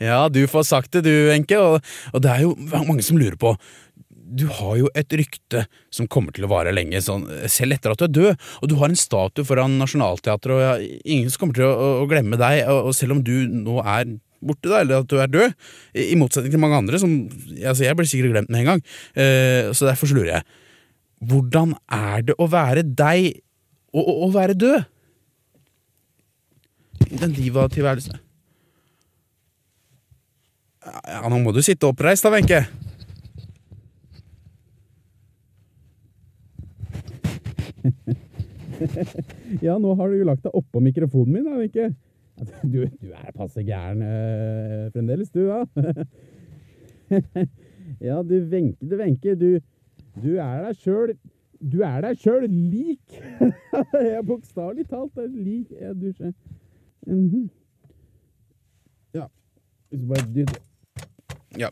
ja, 0.00 0.22
du 0.32 0.46
får 0.48 0.64
sagt 0.64 0.94
det 0.96 1.04
du, 1.08 1.14
Wenche, 1.30 1.58
og, 1.60 1.82
og 2.14 2.22
det 2.24 2.32
er 2.32 2.46
jo 2.46 2.54
mange 2.72 3.04
som 3.04 3.18
lurer 3.20 3.36
på 3.40 3.56
du 4.26 4.46
har 4.50 4.74
jo 4.80 4.88
et 4.98 5.12
rykte 5.18 5.64
som 5.94 6.08
kommer 6.10 6.34
til 6.34 6.46
å 6.46 6.50
vare 6.50 6.74
lenge, 6.74 6.98
sånn, 7.02 7.26
selv 7.50 7.76
etter 7.76 7.92
at 7.92 8.02
du 8.02 8.06
er 8.06 8.14
død, 8.16 8.46
og 8.60 8.70
du 8.70 8.76
har 8.80 8.90
en 8.90 8.98
statue 8.98 9.46
foran 9.46 9.78
Nationaltheatret, 9.80 10.56
og 10.56 10.64
ja, 10.64 11.00
ingen 11.04 11.30
som 11.30 11.44
kommer 11.44 11.60
til 11.60 11.68
å, 11.68 11.90
å 12.02 12.08
glemme 12.10 12.38
deg, 12.40 12.64
og, 12.66 12.90
og 12.90 12.96
selv 12.98 13.16
om 13.16 13.22
du 13.26 13.34
nå 13.46 13.78
er 13.84 14.16
borte, 14.48 14.70
da, 14.70 14.82
eller 14.82 15.02
at 15.02 15.10
du 15.10 15.16
er 15.22 15.30
død, 15.32 15.56
i, 15.94 16.14
motsetning 16.18 16.54
til 16.54 16.62
mange 16.62 16.78
andre, 16.80 17.00
som 17.02 17.14
altså 17.60 17.86
Jeg 17.86 17.98
blir 17.98 18.08
sikkert 18.10 18.34
glemt 18.34 18.52
med 18.52 18.62
en 18.62 18.70
gang, 18.72 18.84
eh, 19.14 19.72
så 19.76 19.88
derfor 19.90 20.10
så 20.10 20.18
lurer 20.18 20.32
jeg. 20.36 20.46
Hvordan 21.26 21.74
er 21.92 22.26
det 22.28 22.36
å 22.38 22.48
være 22.52 22.84
deg, 22.86 23.40
og 23.96 24.02
å, 24.02 24.16
å 24.26 24.30
være 24.34 24.58
død? 24.58 24.84
Den 27.06 27.34
diva-tilværelsen. 27.36 28.18
Ja, 30.86 31.22
nå 31.30 31.38
må 31.42 31.52
du 31.54 31.62
sitte 31.64 31.88
oppreist 31.88 32.24
da, 32.26 32.30
Wenche. 32.34 32.60
ja, 39.66 39.78
nå 39.78 39.94
har 39.98 40.10
du 40.10 40.18
jo 40.18 40.26
lagt 40.28 40.44
deg 40.46 40.54
oppå 40.56 40.82
mikrofonen 40.84 41.32
min, 41.34 41.46
da, 41.46 41.56
Wenche. 41.58 41.90
Du, 42.72 42.84
du 43.00 43.12
er 43.12 43.32
passe 43.34 43.64
gæren 43.64 44.02
øh, 44.02 44.92
fremdeles, 44.92 45.30
du, 45.30 45.46
da. 45.46 45.64
ja, 48.08 48.22
du 48.22 48.50
Wenche, 48.50 48.88
du 48.90 48.96
Wenche, 48.96 49.34
du, 49.34 49.58
du 50.22 50.36
er 50.36 50.66
deg 50.66 50.76
sjøl 50.76 51.16
Du 51.60 51.80
er 51.80 52.02
deg 52.04 52.18
sjøl 52.20 52.44
lik! 52.50 53.16
ja, 54.12 54.20
bokstavelig 54.20 54.84
talt 54.90 55.16
er 55.16 55.30
lik. 55.32 55.72
Ja, 55.80 55.94
du 55.94 56.12
ser 56.12 56.32
-hmm. 57.06 57.48
Ja. 59.14 59.26
Hvis 59.88 60.00
du 60.00 60.06
bare 60.06 60.34
dytter 60.34 60.60
Ja. 61.58 61.68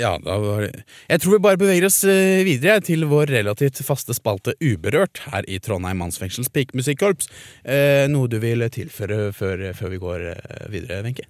Ja, 0.00 0.14
da 0.24 0.38
var 0.40 0.62
det 0.64 0.84
Jeg 1.10 1.20
tror 1.20 1.34
vi 1.34 1.42
bare 1.44 1.60
beveger 1.60 1.84
oss 1.88 1.98
eh, 2.08 2.40
videre 2.46 2.80
til 2.84 3.04
vår 3.10 3.28
relativt 3.34 3.82
faste 3.84 4.14
spalte 4.16 4.54
Uberørt 4.62 5.20
her 5.28 5.44
i 5.44 5.58
Trondheim 5.60 6.00
mannsfengsels 6.00 6.48
pikemusikkorps. 6.54 7.28
Eh, 7.64 8.06
noe 8.08 8.30
du 8.30 8.38
vil 8.40 8.64
tilføre 8.72 9.28
før, 9.36 9.66
før 9.76 9.92
vi 9.92 10.00
går 10.00 10.24
eh, 10.32 10.64
videre, 10.72 11.02
Wenche? 11.04 11.26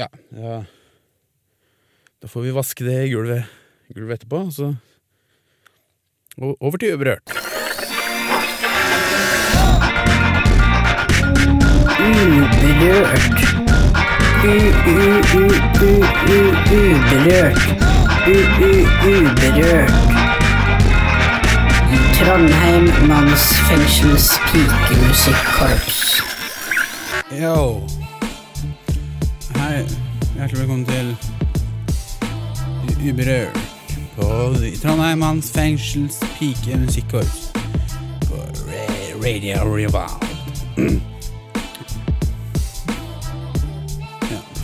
Ja, 0.00 0.08
ja 0.34 0.56
Da 2.18 2.30
får 2.30 2.48
vi 2.48 2.56
vaske 2.56 2.86
det 2.86 2.98
gulvet, 3.12 3.50
gulvet 3.92 4.22
etterpå, 4.22 4.46
så 4.50 4.72
Over 6.40 6.80
til 6.80 6.96
Uberørt. 6.96 7.30
Uberørt. 12.04 13.53
U-u-u-u-u-uberørt. 16.34 17.58
U-u-uberørt. 18.28 19.92
Trondheim 22.18 22.84
mannsfengsels 23.08 24.26
pikemusikkorps. 24.52 26.00
Yo. 27.40 27.80
Hei. 29.56 29.80
Hjertelig 30.36 30.58
velkommen 30.60 30.84
til 30.86 31.16
U- 32.84 33.10
Uberørt 33.10 33.58
på 34.16 34.28
Trondheim 34.82 35.18
Manns 35.18 35.50
fengsels 35.52 36.20
pikemusikkorps 36.38 37.48
på 38.28 38.36
Radio 39.24 39.56
Revolt. 39.76 40.24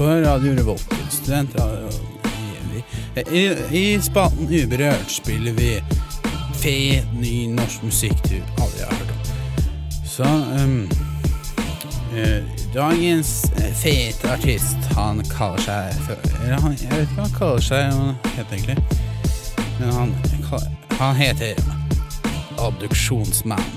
på 0.01 0.07
Radio 0.07 0.55
Revolt. 0.57 0.95
Studentradio. 1.11 1.89
I, 3.33 3.43
i, 3.77 4.01
spalten 4.01 4.49
Uberørt 4.49 5.11
spiller 5.13 5.53
vi 5.53 5.75
fet, 6.57 7.05
ny 7.21 7.51
norsk 7.53 7.85
musikk 7.85 8.17
du 8.25 8.39
aldri 8.63 8.87
har 8.87 8.95
hørt 8.97 9.13
om. 9.13 9.21
Så 10.09 10.25
um, 10.25 10.89
Eh, 12.17 12.43
Dagens 12.75 13.45
eh, 13.45 13.75
fete 13.75 14.33
artist, 14.33 14.77
han 14.97 15.21
kaller 15.31 15.63
seg 15.63 15.93
eller 16.43 16.57
han, 16.59 16.75
Jeg 16.81 16.91
vet 16.91 17.05
ikke 17.05 17.15
hva 17.15 17.27
han 17.27 17.37
kaller 17.37 17.63
seg 17.63 17.85
hva 17.93 18.01
han 18.01 18.17
heter 18.35 18.57
egentlig. 18.57 18.79
Men 19.79 19.93
han, 19.95 20.15
han 20.99 21.21
heter 21.21 21.61
Abduksjonsmann. 22.59 23.69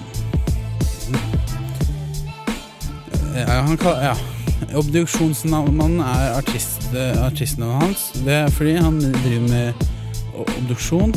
Ja, 3.35 3.61
han 3.67 3.77
kaller, 3.77 4.13
ja. 4.13 4.32
Obduksjonsmannen 4.75 5.99
er 5.99 6.37
artist, 6.37 6.93
eh, 6.93 7.25
artistnavnet 7.25 7.81
hans. 7.81 8.11
Det 8.25 8.33
er 8.33 8.49
fordi 8.49 8.75
han 8.75 8.99
driver 8.99 9.47
med 9.49 9.73
obduksjon. 10.33 11.13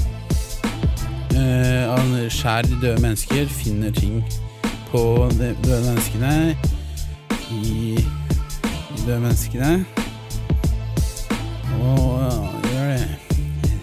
Uh, 1.37 1.97
han 1.99 2.31
skjærer 2.31 2.81
døde 2.81 3.01
mennesker, 3.01 3.47
finner 3.49 3.91
ting 3.91 4.25
på 4.91 5.29
de 5.39 5.57
døde 5.65 5.83
menneskene 5.85 6.57
i 7.51 7.99
de 8.97 9.07
døde 9.07 9.21
menneskene. 9.21 9.85
Og 11.81 12.15
uh, 12.15 12.71
gjør 12.73 12.89
det. 12.93 13.09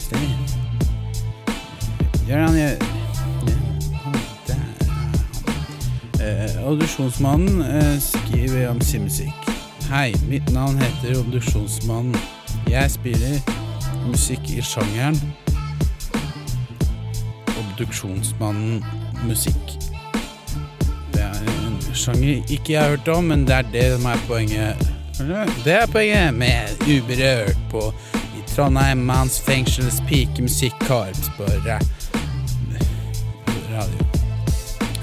det 0.09 0.17
Gjør 2.27 2.37
det 2.37 2.47
han 2.47 2.57
gjør. 2.57 2.75
Han. 2.79 2.93
Eh, 6.23 6.67
Obduksjonsmannen 6.71 7.61
eh, 7.61 7.99
skriver 7.99 8.69
om 8.69 8.81
sin 8.81 9.03
musikk. 9.03 9.42
Hei, 9.93 10.13
mitt 10.29 10.51
navn 10.51 10.77
heter 10.81 11.19
Obduksjonsmannen. 11.19 12.15
Jeg 12.65 12.91
spiller 12.91 13.35
musikk 14.07 14.47
i 14.49 14.61
sjangeren 14.65 15.19
Obduksjonsmannen 17.59 18.81
musikk. 19.27 19.75
Det 21.13 21.21
er 21.21 21.37
en 21.45 21.77
sjanger 21.93 22.41
ikke 22.41 22.73
jeg 22.73 22.81
har 22.81 22.95
hørt 22.95 23.13
om, 23.13 23.29
men 23.29 23.45
det 23.45 23.59
er 23.59 23.69
det 23.75 23.85
som 23.93 24.09
er 24.09 24.25
poenget. 24.25 24.83
Det 25.61 25.77
er 25.77 25.85
poenget 25.93 26.33
med 26.41 26.89
Uberørt 26.89 27.63
på 27.69 27.85
i 28.33 28.43
Trondheim 28.55 29.05
Manns 29.05 29.37
fengsels 29.45 30.01
ra 30.09 31.05
på 31.37 31.43
radio. 33.69 34.05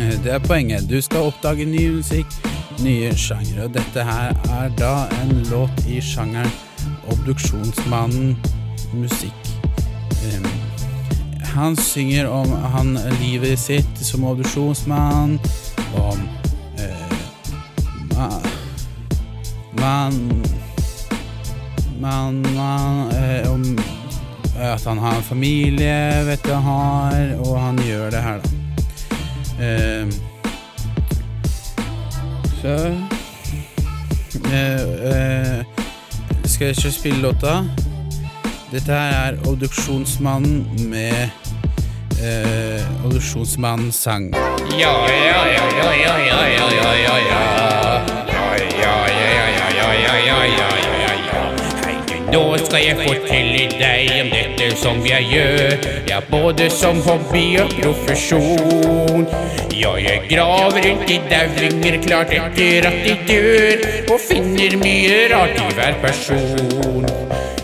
Eh, 0.00 0.18
Det 0.24 0.32
er 0.32 0.38
poenget. 0.38 0.90
Du 0.90 1.00
skal 1.00 1.30
oppdage 1.30 1.64
ny 1.64 1.88
musikk, 1.90 2.49
nye 2.84 3.12
sjangere. 3.16 3.66
Og 3.66 3.74
dette 3.74 4.04
her 4.04 4.34
er 4.50 4.72
da 4.78 4.94
en 5.20 5.32
låt 5.50 5.86
i 5.88 6.00
sjangeren 6.02 6.50
Obduksjonsmannen 7.10 8.36
musikk. 8.94 9.48
Um, 10.24 10.46
han 11.54 11.76
synger 11.76 12.28
om 12.30 12.52
han, 12.72 12.94
livet 13.20 13.58
sitt 13.58 14.02
som 14.04 14.24
obduksjonsmann, 14.24 15.38
om 15.98 16.20
uh, 16.78 17.14
ma, 18.14 18.28
man, 19.80 20.20
man, 22.00 22.42
man 22.54 23.10
uh, 23.12 23.52
Om 23.52 23.64
at 24.60 24.84
han 24.84 24.98
har 24.98 25.16
en 25.16 25.22
familie, 25.22 26.24
vet 26.24 26.44
du 26.44 26.52
har, 26.52 27.36
og 27.40 27.60
han 27.60 27.78
gjør 27.80 28.10
det 28.12 28.20
her, 28.22 28.42
da. 28.44 28.50
Eh, 29.60 30.29
så 32.60 32.68
eh, 34.52 34.80
eh, 35.10 35.64
Skal 36.44 36.66
jeg 36.66 36.76
ikke 36.76 36.90
spille 36.92 37.20
låta? 37.20 37.64
Dette 38.72 38.92
her 38.92 39.32
er 39.32 39.48
Obduksjonsmannen 39.48 40.66
med 40.90 41.28
eh, 42.22 43.04
Obduksjonsmannens 43.04 43.94
sang. 43.94 44.34
Ja, 44.78 44.92
ja, 45.08 45.46
ja, 45.46 45.64
ja, 45.78 45.92
ja, 45.92 46.18
ja, 46.18 46.46
ja. 46.48 46.68
Ja, 46.70 46.92
ja, 46.94 47.16
ja, 47.16 47.16
ja, 47.16 47.50
ja, 48.82 48.94
ja, 49.08 49.29
nå 52.32 52.42
skal 52.62 52.82
jeg 52.84 52.96
fortelle 53.00 53.64
deg 53.80 54.10
om 54.20 54.30
dette 54.32 54.68
som 54.80 55.00
jeg 55.06 55.26
gjør. 55.30 55.88
Ja, 56.10 56.20
både 56.30 56.68
som 56.72 57.00
hobby 57.06 57.44
og 57.62 57.72
profesjon. 57.78 59.26
Ja, 59.74 59.94
jeg 60.00 60.26
graver 60.30 60.82
rundt 60.86 61.10
i 61.10 61.20
dauinger 61.30 61.98
klart 62.04 62.34
etter 62.36 62.90
at 62.90 63.00
de 63.06 63.16
dør, 63.30 63.88
og 64.12 64.20
finner 64.28 64.78
mye 64.82 65.24
rart 65.34 65.58
i 65.58 65.72
hver 65.78 65.98
person. 66.04 67.19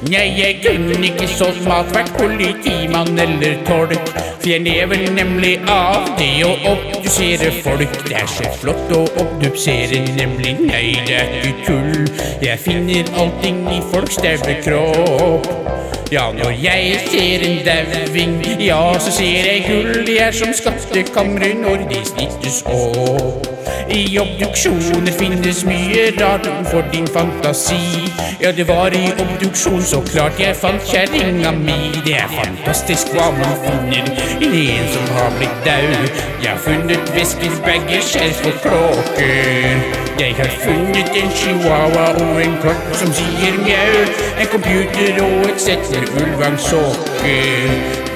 Nei, 0.07 0.27
jeg 0.39 0.61
kunne 0.63 0.99
ikke 1.03 1.27
så 1.27 1.49
smart 1.57 1.89
vært 1.95 2.13
politimann 2.15 3.19
eller 3.19 3.57
tolk. 3.67 4.13
For 4.15 4.47
jeg 4.53 4.63
lever 4.63 5.03
nemlig 5.17 5.57
av 5.73 6.13
det 6.21 6.31
å 6.47 6.53
obdusere 6.71 7.51
folk. 7.65 7.99
Det 8.07 8.15
er 8.23 8.31
så 8.31 8.53
flott 8.61 8.95
å 8.95 9.03
obdusere, 9.25 10.05
nemlig. 10.15 10.55
Nei, 10.69 10.85
det 11.09 11.19
er 11.25 11.37
ikke 11.41 11.67
tull. 11.67 12.11
Jeg 12.45 12.63
finner 12.63 13.15
allting 13.19 13.65
i 13.75 13.81
folks 13.91 14.23
daue 14.23 14.61
kropp. 14.63 15.66
Ja, 16.13 16.33
når 16.33 16.51
jeg 16.51 17.01
ser 17.11 17.39
en 17.49 17.67
dauing, 17.67 18.61
ja, 18.61 18.99
så 18.99 19.13
ser 19.13 19.25
jeg 19.25 19.65
gull. 19.67 20.07
De 20.07 20.19
er 20.19 20.31
som 20.31 20.53
skattekamre 20.55 21.51
når 21.59 21.83
de 21.91 21.99
snittes 22.07 22.63
opp. 22.71 23.49
I 23.91 24.19
obduksjoner 24.19 25.13
finnes 25.19 25.65
mye 25.67 26.07
rart 26.21 26.47
for 26.71 26.87
din 26.93 27.07
fantasi. 27.07 28.07
Ja, 28.41 28.53
det 28.53 28.69
var 28.69 28.95
i 28.95 29.11
obduksjon 29.19 29.83
så 29.83 30.01
klart 30.07 30.41
jeg 30.41 30.57
fant 30.57 30.83
kjerringa 30.87 31.51
mi. 31.59 31.77
Det 32.07 32.15
er 32.23 32.31
fantastisk 32.31 33.15
hva 33.15 33.31
man 33.35 33.55
finner 33.67 34.11
i 34.47 34.65
en 34.77 34.91
som 34.95 35.13
har 35.19 35.31
blitt 35.39 35.63
daud. 35.67 36.11
Jeg 36.43 36.51
har 36.51 36.63
funnet 36.67 37.15
veskers, 37.19 37.63
bager, 37.67 38.03
skjerf 38.11 38.43
og 38.47 38.59
kråker. 38.67 40.05
Jeg 40.21 40.35
har 40.39 40.53
funnet 40.65 41.11
en 41.23 41.33
chihuahua 41.37 42.07
og 42.27 42.43
en 42.43 42.55
katt 42.63 42.87
som 43.01 43.11
sier 43.17 43.59
mjau. 43.63 44.05
En 44.41 44.51
computer 44.53 45.23
og 45.25 45.51
et 45.51 45.61
sett 45.61 45.96
med 46.01 46.09
ulvangsokker. 46.23 47.71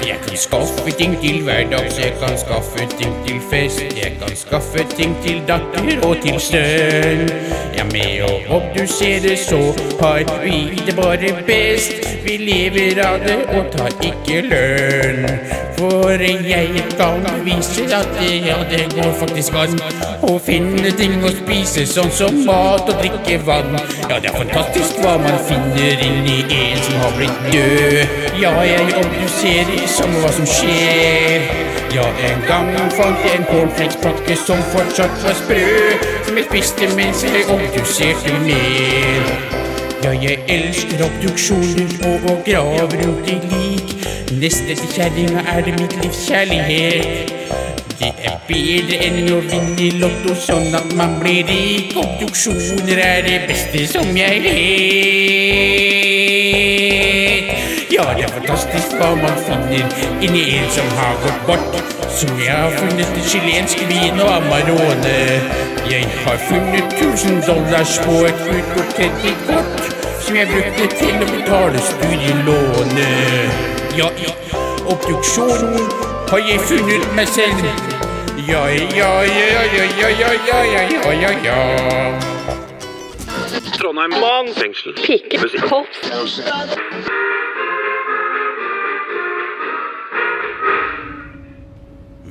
Jeg 0.07 0.19
kan 0.27 0.37
skaffe 0.37 0.91
ting 0.99 1.21
til 1.23 1.43
hverdags, 1.43 1.99
jeg 1.99 2.13
kan 2.21 2.39
skaffe 2.39 2.87
ting 2.99 3.15
til 3.27 3.41
fest. 3.51 3.81
Jeg 3.81 4.13
kan 4.21 4.37
skaffe 4.37 4.85
ting 4.97 5.17
til 5.25 5.43
datter 5.49 6.07
og 6.09 6.17
til 6.23 6.41
sønn. 6.41 7.25
Ja, 7.77 7.85
med 7.93 8.25
å 8.27 8.33
obdusere 8.59 9.37
så 9.37 9.61
har 10.01 10.25
vi 10.45 10.83
det 10.87 10.97
bare 10.97 11.33
best. 11.47 12.05
Vi 12.25 12.37
lever 12.37 13.03
av 13.07 13.21
det 13.25 13.41
og 13.57 13.73
tar 13.77 13.97
ikke 14.05 14.45
lønn. 14.51 15.60
For 15.81 16.11
jeg 16.11 16.83
kan 16.99 17.45
vise 17.45 17.83
at 17.97 18.09
ja, 18.21 18.57
det 18.71 18.83
går 18.93 19.13
faktisk 19.17 19.55
an 19.57 19.79
å 20.29 20.35
finne 20.45 20.91
ting 20.99 21.15
å 21.25 21.31
spise, 21.33 21.87
sånn 21.89 22.11
som 22.13 22.37
mat 22.45 22.85
og 22.85 23.01
drikke 23.01 23.39
vann. 23.47 23.79
Ja, 24.11 24.19
det 24.21 24.29
er 24.29 24.37
fantastisk 24.37 25.01
hva 25.01 25.15
man 25.23 25.39
finner 25.49 26.03
inni 26.05 26.43
en 26.59 26.85
som 26.85 26.99
har 27.01 27.17
blitt 27.17 27.41
død. 27.55 28.13
Ja, 28.43 28.53
jeg 28.69 28.93
obduserer 29.01 29.89
som 29.95 30.13
hva 30.21 30.35
som 30.37 30.51
skjer. 30.53 31.49
Ja, 31.97 32.05
en 32.29 32.45
gang 32.51 32.69
fant 32.99 33.25
jeg 33.25 33.41
en 33.41 33.49
cornflakespakke 33.49 34.37
som 34.45 34.61
fortsatt 34.75 35.17
var 35.25 35.41
sprø, 35.41 35.65
som 36.29 36.43
jeg 36.43 36.51
spiste 36.51 36.93
mens 36.93 37.25
jeg 37.25 37.49
obduserte 37.57 38.37
mer. 38.45 39.70
Ja, 40.01 40.11
jeg 40.23 40.39
elsker 40.49 41.03
obduksjoner 41.05 41.91
og 42.09 42.23
å 42.31 42.37
grave 42.47 42.87
rundt 43.03 43.29
i 43.29 43.35
lik. 43.51 43.93
Neste 44.41 44.73
til 44.79 44.95
kjerringa 44.95 45.45
er 45.53 45.61
det 45.67 45.75
mitt 45.77 45.99
livs 46.01 46.23
kjærlighet. 46.25 47.35
Det 48.01 48.15
er 48.31 48.41
bedre 48.49 49.03
enn 49.11 49.29
å 49.29 49.43
vinne 49.45 49.77
i 49.77 49.93
lotto 50.01 50.41
sånn 50.47 50.73
at 50.81 50.97
man 50.97 51.19
blir 51.21 51.45
rik. 51.53 51.93
Obduksjoner 52.01 53.05
er 53.11 53.25
det 53.29 53.41
beste 53.53 53.85
som 53.93 54.17
jeg 54.17 54.45
vet. 54.49 56.00
Ja, 57.93 58.03
det 58.17 58.25
er 58.25 58.29
fantastisk 58.29 58.93
hva 58.99 59.09
man 59.19 59.39
finner 59.47 59.95
inni 60.23 60.43
en 60.59 60.69
som 60.71 60.87
har 60.99 61.17
gått 61.25 61.41
bort. 61.47 61.81
Som 62.19 62.39
jeg 62.39 62.55
har 62.55 62.71
funnet 62.79 63.17
et 63.19 63.27
chilensk 63.33 63.83
vin 63.91 64.21
og 64.23 64.31
Amarone. 64.37 65.17
Jeg 65.91 66.07
har 66.25 66.39
funnet 66.49 66.95
1000 67.01 67.43
dollars 67.49 67.99
på 68.05 68.13
et 68.29 68.45
utgått 68.47 68.95
kredittkort 68.95 69.91
som 70.23 70.37
jeg 70.37 70.47
brukte 70.53 70.87
til 71.01 71.17
å 71.19 71.27
betale 71.33 71.79
studielånet. 71.89 73.51
Ja, 73.99 74.07
i 74.15 74.31
obduksjonen 74.87 75.91
har 76.31 76.41
jeg 76.47 76.63
funnet 76.71 77.09
meg 77.19 77.27
selv. 77.35 77.65
Ja, 78.47 78.69
ja, 78.71 78.85
ja, 79.01 79.11
ja, 79.27 79.65
ja, 79.75 79.85
ja, 79.99 80.31
ja, 80.47 80.61
ja, 80.77 80.83
ja, 80.95 81.13
ja, 81.25 81.33
ja. 81.49 81.59
Trondheim 83.75 84.15
mannsfengsel. 84.23 84.95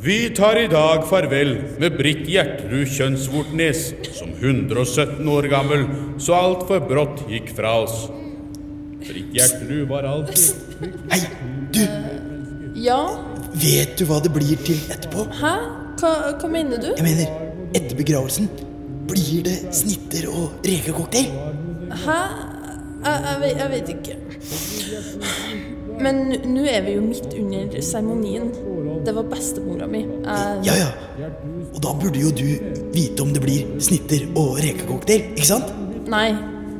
Vi 0.01 0.29
tar 0.29 0.55
i 0.55 0.67
dag 0.71 1.01
farvel 1.09 1.49
med 1.79 1.97
Britt 1.97 2.21
Gjertrud 2.31 2.87
Kjønnsvortnes, 2.87 3.81
som 4.15 4.29
117 4.31 5.27
år 5.27 5.47
gammel 5.51 5.81
så 6.23 6.37
altfor 6.37 6.85
brått 6.87 7.25
gikk 7.27 7.51
fra 7.57 7.73
oss. 7.81 8.05
Britt 9.03 9.33
Gjertrud 9.35 9.89
var 9.89 10.07
alltid 10.07 10.87
Hei, 11.11 11.19
du! 11.75 11.81
Ja? 12.79 13.01
Vet 13.59 13.99
du 13.99 14.05
hva 14.07 14.21
det 14.23 14.31
blir 14.31 14.55
til 14.63 14.79
etterpå? 14.87 15.27
Hæ? 15.41 15.53
Hva, 15.99 16.13
hva 16.39 16.53
mener 16.53 16.79
du? 16.79 16.93
Jeg 16.93 17.03
mener, 17.03 17.35
etter 17.75 17.99
begravelsen 17.99 18.47
blir 19.09 19.43
det 19.49 19.57
snitter 19.75 20.29
og 20.31 20.63
rekecocktail. 20.63 21.27
Hæ? 22.05 22.19
Jeg, 23.03 23.19
jeg, 23.27 23.37
vet, 23.43 23.53
jeg 23.65 23.69
vet 23.75 23.93
ikke. 23.97 24.15
Men 25.99 26.23
nå 26.55 26.63
er 26.71 26.87
vi 26.87 26.95
jo 26.95 27.03
midt 27.03 27.33
under 27.35 27.81
seremonien. 27.83 28.53
Det 29.05 29.15
var 29.15 29.23
bestemora 29.31 29.87
mi. 29.87 30.01
Jeg, 30.03 30.65
Ja, 30.65 30.75
ja. 30.75 31.29
Og 31.73 31.81
da 31.83 31.93
burde 32.01 32.19
jo 32.19 32.31
du 32.31 32.45
vite 32.93 33.21
om 33.21 33.33
det 33.33 33.41
blir 33.43 33.79
snitter 33.79 34.25
og 34.35 34.59
rekecocktail, 34.63 35.31
ikke 35.35 35.47
sant? 35.47 35.71
Nei, 36.09 36.33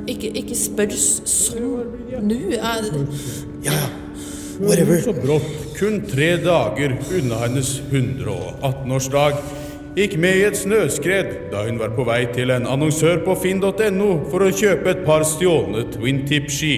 ikke, 0.10 0.32
ikke 0.41 0.58
spør 0.58 0.93
sånn 0.95 1.63
nå. 2.27 2.39
Jeg, 2.55 2.91
Ja, 3.63 3.73
ja. 3.73 3.89
Whatever. 4.60 4.99
så 5.01 5.13
brått, 5.15 5.51
kun 5.79 6.01
tre 6.03 6.34
dager 6.43 6.97
unna 7.15 7.38
hennes 7.45 7.77
118-årsdag, 7.91 9.38
gikk 9.95 10.17
med 10.19 10.36
i 10.36 10.43
et 10.49 10.58
snøskred 10.60 11.29
da 11.53 11.63
hun 11.67 11.79
var 11.79 11.93
på 11.95 12.03
vei 12.08 12.25
til 12.36 12.51
en 12.51 12.67
annonsør 12.67 13.21
på 13.23 13.38
finn.no 13.39 14.10
for 14.32 14.43
å 14.43 14.51
kjøpe 14.51 14.91
et 14.91 15.05
par 15.08 15.23
stjålne 15.27 15.86
twin 15.95 16.25
tip-ski. 16.27 16.73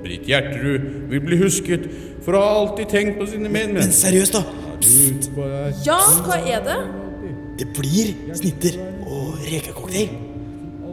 Britt 0.00 0.26
Gjerterud 0.28 0.88
vil 1.10 1.20
bli 1.24 1.36
husket 1.42 1.86
for 2.24 2.36
å 2.36 2.40
ha 2.42 2.50
alltid 2.62 2.88
tenkt 2.92 3.18
på 3.20 3.26
sine 3.28 3.48
Men 3.48 3.74
medmennesker. 3.74 4.08
seriøst, 4.08 4.32
da. 4.32 4.42
ja, 5.84 5.98
hva 6.24 6.40
er 6.40 6.64
det? 6.64 6.78
Det 7.60 7.68
blir 7.76 8.14
snitter 8.36 8.78
og 9.04 9.40
rekecocktail. 9.44 10.14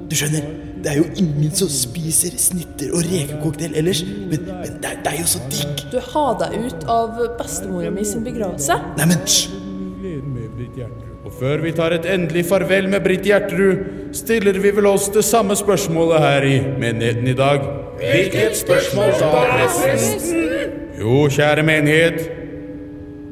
Du 0.08 0.16
skjønner, 0.16 0.44
det 0.84 0.92
er 0.92 1.00
jo 1.00 1.08
ingen 1.20 1.52
som 1.56 1.72
spiser 1.72 2.36
snitter 2.40 2.92
og 2.96 3.04
rekecocktail 3.08 3.76
ellers, 3.80 4.04
men, 4.04 4.44
men 4.48 4.78
det, 4.84 4.92
er, 4.92 5.02
det 5.04 5.14
er 5.14 5.20
jo 5.22 5.28
så 5.32 5.44
digg. 5.52 5.86
Du 5.92 6.00
har 6.14 6.38
deg 6.44 6.60
ut 6.68 6.88
av 6.92 7.20
bestemora 7.40 7.92
mi 7.92 8.04
sin 8.08 8.24
begravelse? 8.28 8.80
Neimen, 9.00 9.24
hysj! 9.24 9.48
Før 11.38 11.62
vi 11.62 11.72
tar 11.78 11.94
et 11.94 12.06
endelig 12.10 12.48
farvel 12.50 12.88
med 12.90 13.04
Britt 13.06 13.28
Gjertrud, 13.28 13.82
stiller 14.18 14.58
vi 14.58 14.72
vel 14.74 14.88
oss 14.90 15.06
det 15.14 15.22
samme 15.26 15.54
spørsmålet 15.58 16.24
her 16.24 16.46
i 16.50 16.56
menigheten 16.82 17.28
i 17.30 17.36
dag. 17.38 17.62
Hvilket 18.00 18.58
spørsmål 18.58 19.12
da, 19.20 19.44
presten? 19.52 20.72
Jo, 20.98 21.28
kjære 21.30 21.66
menighet, 21.66 22.24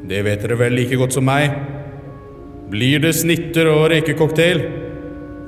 det 0.06 0.22
vet 0.28 0.44
dere 0.46 0.58
vel 0.60 0.78
like 0.78 1.00
godt 1.02 1.18
som 1.18 1.26
meg. 1.26 1.56
Blir 2.70 3.02
det 3.02 3.16
snitter 3.18 3.72
og 3.72 3.88
rekecocktail? 3.94 4.62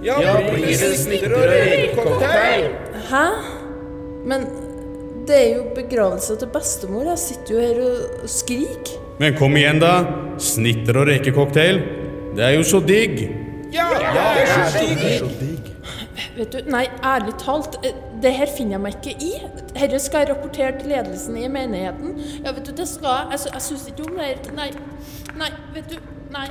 Ja, 0.05 0.17
blir 0.47 0.73
det 0.73 0.93
snitter 0.97 1.37
og 1.37 1.45
rekecocktail? 1.51 2.67
Hæ? 3.11 3.25
Men 4.27 4.49
det 5.29 5.37
er 5.37 5.53
jo 5.59 5.67
begravelsen 5.77 6.41
til 6.41 6.49
bestemor. 6.53 7.05
Jeg 7.11 7.21
sitter 7.21 7.53
jo 7.53 7.61
her 7.61 7.85
og 7.85 8.29
skriker. 8.33 8.97
Men 9.21 9.37
kom 9.37 9.57
igjen, 9.57 9.81
da. 9.81 9.93
Snitter 10.41 11.01
og 11.01 11.09
rekecocktail. 11.09 11.81
Det 12.37 12.45
er 12.45 12.53
jo 12.53 12.63
så 12.63 12.79
digg. 12.85 13.17
Ja, 13.73 13.87
det 13.97 14.43
er 14.45 15.17
så 15.17 15.29
digg! 15.41 15.71
Vet 16.37 16.53
du, 16.53 16.59
nei, 16.69 16.83
ærlig 17.05 17.33
talt, 17.41 17.79
eh, 17.85 17.95
det 18.21 18.29
her 18.37 18.49
finner 18.53 18.75
jeg 18.77 18.81
meg 18.83 18.97
ikke 18.99 19.25
i. 19.25 19.31
Dette 19.73 19.97
skal 20.01 20.21
jeg 20.21 20.29
rapportere 20.35 20.75
til 20.77 20.91
ledelsen 20.93 21.37
i 21.41 21.47
menigheten. 21.49 22.13
Ja, 22.45 22.53
vet 22.53 22.67
du, 22.69 22.75
det 22.77 22.85
skal 22.89 23.09
jeg. 23.09 23.39
Jeg, 23.39 23.53
jeg 23.55 23.63
syns 23.65 23.87
ikke 23.89 24.05
om 24.05 24.19
det 24.19 24.27
her. 24.27 24.51
Nei. 24.57 24.69
Nei, 25.41 25.49
vet 25.73 25.89
du. 25.95 25.97
Nei. 26.35 26.47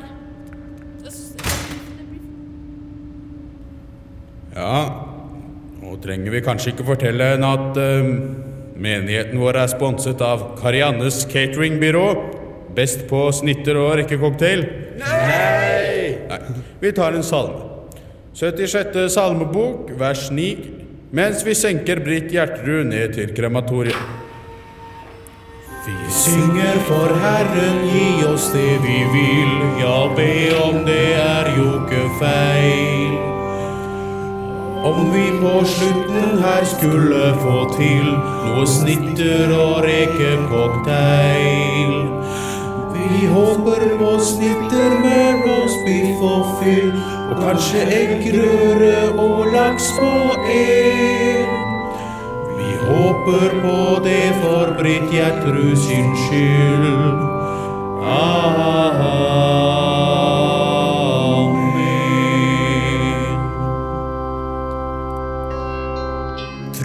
Ja, 4.56 4.76
nå 5.82 5.98
trenger 6.02 6.32
vi 6.32 6.40
kanskje 6.42 6.72
ikke 6.72 6.86
fortelle 6.88 7.28
henne 7.34 7.50
at 7.58 7.76
uh, 7.76 8.08
menigheten 8.74 9.38
vår 9.38 9.60
er 9.62 9.70
sponset 9.70 10.24
av 10.24 10.48
Kariannes 10.58 11.22
cateringbyrå. 11.30 12.08
Best 12.74 13.06
på 13.10 13.28
snitter 13.36 13.78
og 13.84 13.94
rekkecocktail. 14.00 14.66
Nei! 15.04 15.55
Nei! 16.28 16.40
Vi 16.80 16.92
tar 16.92 17.16
en 17.16 17.24
salme. 17.26 17.72
76. 18.36 19.08
salmebok, 19.14 19.90
vers 19.98 20.28
9. 20.30 20.56
Mens 21.16 21.46
vi 21.46 21.54
senker 21.54 22.02
Britt 22.04 22.32
Gjertrud 22.34 22.86
ned 22.90 23.14
til 23.16 23.34
krematoriet. 23.36 24.24
Vi 25.86 25.92
synger 26.10 26.78
for 26.88 27.08
Herren, 27.22 27.76
gi 27.92 28.24
oss 28.26 28.50
det 28.52 28.78
vi 28.82 28.98
vil. 29.12 29.52
Ja, 29.80 30.08
be 30.16 30.54
om 30.58 30.84
det 30.84 31.14
er 31.14 31.50
jo 31.54 31.66
ikke 31.78 32.10
feil. 32.18 33.14
Om 34.86 35.12
vi 35.14 35.26
på 35.40 35.64
slutten 35.64 36.38
her 36.42 36.64
skulle 36.66 37.34
få 37.38 37.70
til 37.76 38.04
noe 38.10 38.66
snitter 38.66 39.52
og 39.54 39.84
rekecocktail. 39.86 42.25
Vi 43.10 43.26
håper 43.26 43.98
på 43.98 44.18
snitter 44.20 44.94
med 45.02 45.44
roastbiff 45.46 46.22
og 46.26 46.46
fyll, 46.60 46.92
og 47.30 47.42
kanskje 47.42 47.84
eggerøre 47.98 49.18
og 49.18 49.46
laks 49.52 49.90
på 49.98 50.12
en. 50.52 51.48
Vi 52.58 52.70
håper 52.88 53.58
på 53.62 53.80
det 54.04 54.26
for 54.42 54.74
Britt 54.78 55.10
Gjertrud 55.14 55.76
sin 55.86 56.16
skyld. 56.26 57.18
Amen. 58.02 58.76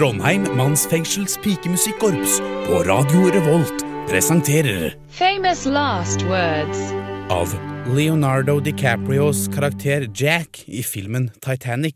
Trondheim 0.02 0.48
mannsfengsels 0.58 1.38
pikemusikkorps 1.44 2.40
på 2.66 2.84
Radio 2.90 3.30
Revolt 3.36 3.91
presenterer 4.12 4.96
Famous 5.10 5.66
last 5.66 6.22
words. 6.22 6.80
av 7.30 7.56
Leonardo 7.96 8.60
DiCaprios 8.60 9.48
karakter 9.56 10.10
Jack 10.16 10.64
i 10.66 10.84
filmen 10.84 11.32
Titanic. 11.40 11.96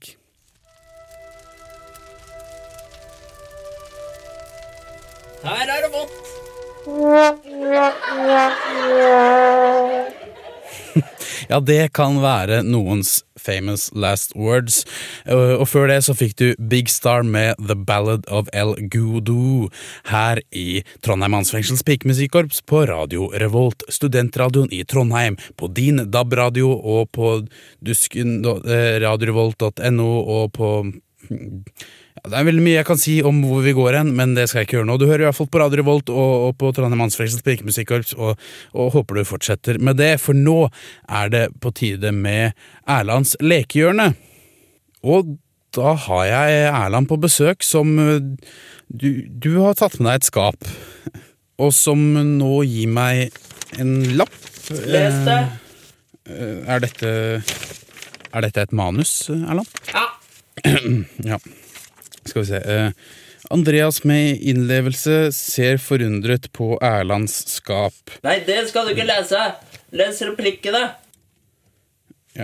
Her 5.44 5.68
er 5.68 5.82
det 5.84 5.92
vått. 5.92 6.12
Ja, 11.50 11.60
det 11.60 11.94
kan 11.94 12.22
være 12.24 12.64
noens 12.64 13.25
famous 13.46 13.92
last 13.94 14.36
words. 14.36 14.84
Uh, 15.30 15.56
Og 15.62 15.68
før 15.70 15.90
det 15.90 16.02
så 16.06 16.16
fikk 16.18 16.36
du 16.42 16.48
Big 16.72 16.90
Star 16.92 17.24
med 17.24 17.56
The 17.62 17.78
Ballad 17.78 18.28
of 18.28 18.50
El 18.54 18.76
Gudo 18.92 19.70
her 20.12 20.42
i 20.52 20.84
Trondheim 21.06 21.36
Mannsfengsels 21.36 21.84
pikemusikkorps 21.88 22.62
på 22.68 22.86
Radio 22.90 23.30
Revolt, 23.42 23.86
studentradioen 23.90 24.72
i 24.74 24.84
Trondheim, 24.88 25.38
på 25.58 25.70
din 25.74 26.04
DAB-radio 26.12 26.72
og 26.76 27.12
på 27.16 27.36
dusken, 27.86 28.40
eh, 28.46 28.98
radiorevolt.no 29.04 30.10
og 30.38 30.52
på 30.54 30.72
ja, 32.16 32.24
Det 32.32 32.38
er 32.40 32.48
veldig 32.48 32.64
mye 32.66 32.78
jeg 32.80 32.88
kan 32.88 33.00
si 33.02 33.16
om 33.28 33.42
hvor 33.46 33.64
vi 33.66 33.74
går 33.76 33.98
hen, 34.00 34.12
men 34.18 34.36
det 34.38 34.48
skal 34.50 34.62
jeg 34.64 34.70
ikke 34.70 34.78
gjøre 34.80 34.90
nå. 34.90 34.98
Du 35.02 35.08
hører 35.10 35.26
i 35.26 35.28
hvert 35.30 35.38
fall 35.40 35.50
på 35.52 35.62
Radio 35.62 35.82
Revolt 35.82 36.12
og, 36.14 36.34
og 36.50 36.54
på 36.62 36.72
Trondheim 36.76 37.02
Mannsfengsels 37.04 37.44
pikemusikkorps, 37.46 38.14
og, 38.18 38.40
og 38.74 38.94
håper 38.96 39.20
du 39.20 39.26
fortsetter 39.28 39.80
med 39.84 40.00
det, 40.00 40.14
for 40.24 40.38
nå 40.38 40.70
er 41.12 41.34
det 41.34 41.44
på 41.64 41.74
tide 41.76 42.14
med 42.16 42.56
Erlands 42.88 43.36
lekehjørne. 43.44 44.14
Og 45.06 45.36
da 45.76 45.92
har 46.06 46.24
jeg 46.30 46.60
Erland 46.72 47.10
på 47.12 47.18
besøk 47.20 47.66
som 47.68 47.98
eh, 48.00 48.22
du, 48.88 49.10
du 49.28 49.50
har 49.66 49.76
tatt 49.76 49.98
med 50.00 50.08
deg 50.08 50.22
et 50.22 50.30
skap, 50.30 50.70
og 51.60 51.74
som 51.76 52.00
nå 52.40 52.62
gir 52.68 52.88
meg 52.96 53.36
en 53.82 53.92
lapp. 54.16 54.34
Les 54.88 55.20
det. 55.28 55.42
Eh, 56.32 56.64
Er 56.74 56.80
dette 56.82 57.10
Er 58.34 58.42
dette 58.48 58.64
et 58.66 58.72
manus, 58.74 59.28
Erland? 59.30 59.68
Ja. 59.92 60.08
ja. 61.36 61.38
Skal 62.36 62.44
vi 62.44 62.48
se. 62.48 62.58
eh, 62.74 62.92
Andreas 63.50 64.04
med 64.04 64.42
innlevelse 64.42 65.32
ser 65.32 65.78
forundret 65.80 66.50
på 66.52 66.74
Erlands 66.84 67.32
skap. 67.48 68.12
Nei, 68.26 68.42
det 68.44 68.58
skal 68.68 68.90
du 68.90 68.92
ikke 68.92 69.06
lese. 69.08 69.40
Les 69.96 70.20
replikkene. 70.28 70.82
Ja. 72.36 72.44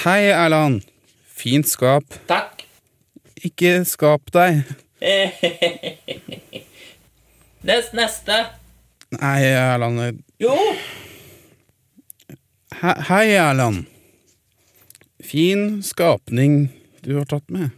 Hei, 0.00 0.32
Erland. 0.34 0.82
Fint 1.30 1.70
skap. 1.70 2.16
Takk. 2.26 2.64
Ikke 3.46 3.84
skap 3.86 4.34
deg. 4.34 4.64
Les 7.70 7.92
neste. 7.94 8.40
Nei, 9.20 9.38
Erland. 9.54 10.24
Jo. 10.42 10.58
He 12.82 12.98
hei, 13.12 13.24
Erland. 13.38 13.84
Fin 15.22 15.82
skapning 15.86 16.64
du 17.06 17.14
har 17.20 17.30
tatt 17.30 17.46
med. 17.52 17.70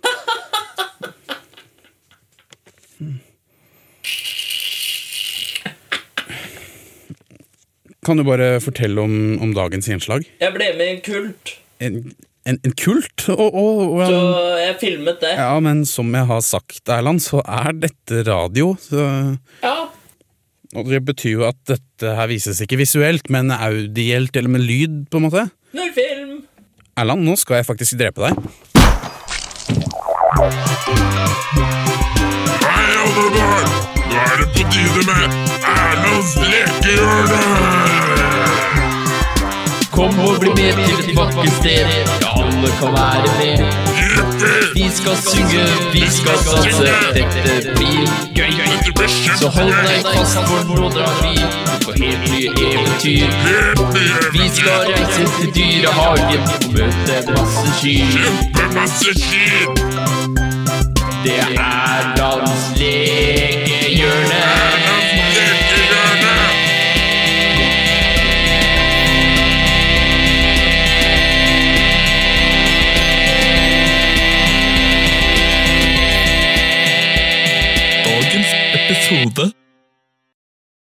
Kan 8.06 8.20
du 8.20 8.24
bare 8.26 8.56
fortelle 8.62 9.02
om, 9.02 9.14
om 9.42 9.52
dagens 9.56 9.88
innslag? 9.90 10.26
Jeg 10.42 10.54
ble 10.54 10.68
med 10.78 10.86
i 10.86 10.94
en 10.96 11.02
kult, 11.06 11.54
En, 11.82 11.96
en, 12.48 12.58
en 12.64 12.74
kult? 12.78 13.26
Og, 13.34 13.48
og, 13.50 13.80
og 13.98 14.02
så 14.06 14.20
jeg 14.62 14.76
filmet 14.80 15.18
det. 15.24 15.32
ja, 15.36 15.50
men 15.60 15.82
som 15.88 16.12
jeg 16.14 16.28
har 16.30 16.44
sagt, 16.46 16.82
Erland, 16.88 17.20
så 17.24 17.42
er 17.42 17.72
dette 17.86 18.22
radio. 18.28 18.74
Så, 18.80 19.02
Ja. 19.64 19.74
og 20.76 20.88
det 20.92 21.02
betyr 21.08 21.34
jo 21.40 21.44
at 21.48 21.58
dette 21.68 22.14
her 22.18 22.30
vises 22.30 22.60
ikke 22.62 22.78
visuelt, 22.80 23.28
men 23.32 23.50
audielt 23.54 24.36
eller 24.36 24.54
med 24.54 24.64
lyd, 24.68 25.02
på 25.10 25.18
en 25.20 25.26
måte. 25.28 25.46
Null 25.76 25.92
film. 25.96 26.38
Erland, 26.96 27.26
nå 27.26 27.34
skal 27.36 27.58
jeg 27.60 27.68
faktisk 27.68 27.98
drepe 28.00 28.30
deg. 28.30 29.46
Alle 33.16 33.30
barn! 33.30 33.68
Nå 34.10 34.16
er 34.16 34.36
det 34.40 34.46
på 34.54 34.62
tide 34.72 35.02
med 35.06 35.24
Erlands 35.64 36.32
lekehjørne! 36.36 37.42
Kom 39.90 40.18
og 40.20 40.34
bli 40.40 40.50
med 40.58 40.72
til 40.84 40.96
et 40.98 41.16
vakkert 41.16 41.52
sted. 41.56 41.86
Ja, 42.20 42.28
alle 42.42 42.70
kan 42.80 42.90
være 42.92 43.30
med. 43.38 43.58
Vi 44.74 44.86
skal 44.98 45.16
synge, 45.16 45.64
vi 45.92 46.04
skal 46.10 46.36
danse. 46.50 46.90
Dette 47.14 47.72
blir 47.78 48.04
gøy. 48.36 48.52
Så 49.40 49.48
hold 49.48 49.72
deg 49.72 50.04
fast, 50.04 50.36
for 50.50 50.76
nå 50.76 50.86
drar 50.92 51.16
vi 51.22 51.34
på 51.86 51.90
helt 51.96 52.24
nye 52.34 52.50
eventyr. 52.68 53.28
Vi 54.36 54.44
skal 54.58 54.78
reise 54.92 55.24
til 55.38 55.48
dyrehagen 55.56 56.42
og 56.52 56.68
møte 56.76 57.16
masse 57.32 57.68
kyr. 57.80 58.04
Kjempemasse! 58.12 59.10
Det 61.24 61.38
er 61.40 62.16
dans 62.16 62.60
lekehjørne. 62.76 63.05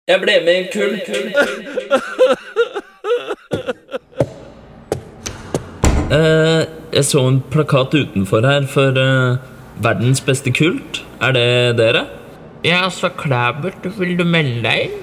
Jeg 0.07 0.21
ble 0.23 0.35
med 0.47 0.53
i 0.55 0.59
en 0.61 0.67
kult. 0.71 1.09
Uh, 6.07 6.63
jeg 6.95 7.07
så 7.09 7.25
en 7.27 7.41
plakat 7.51 7.97
utenfor 7.97 8.47
her 8.47 8.69
for 8.71 8.95
uh, 8.95 9.41
verdens 9.83 10.23
beste 10.23 10.53
kult. 10.55 11.01
Er 11.19 11.35
det 11.35 11.49
dere? 11.81 12.05
Ja, 12.63 12.85
så 12.87 13.11
Klæbert, 13.19 13.83
Vil 13.99 14.15
du 14.15 14.23
melde 14.23 14.63
deg 14.69 14.85
inn? 14.85 14.95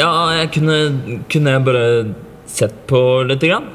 Ja, 0.00 0.10
jeg 0.40 0.50
kunne, 0.58 0.80
kunne 1.30 1.54
jeg 1.54 1.64
bare 1.70 1.86
sett 2.50 2.74
på 2.90 3.04
lite 3.30 3.52
grann? 3.52 3.70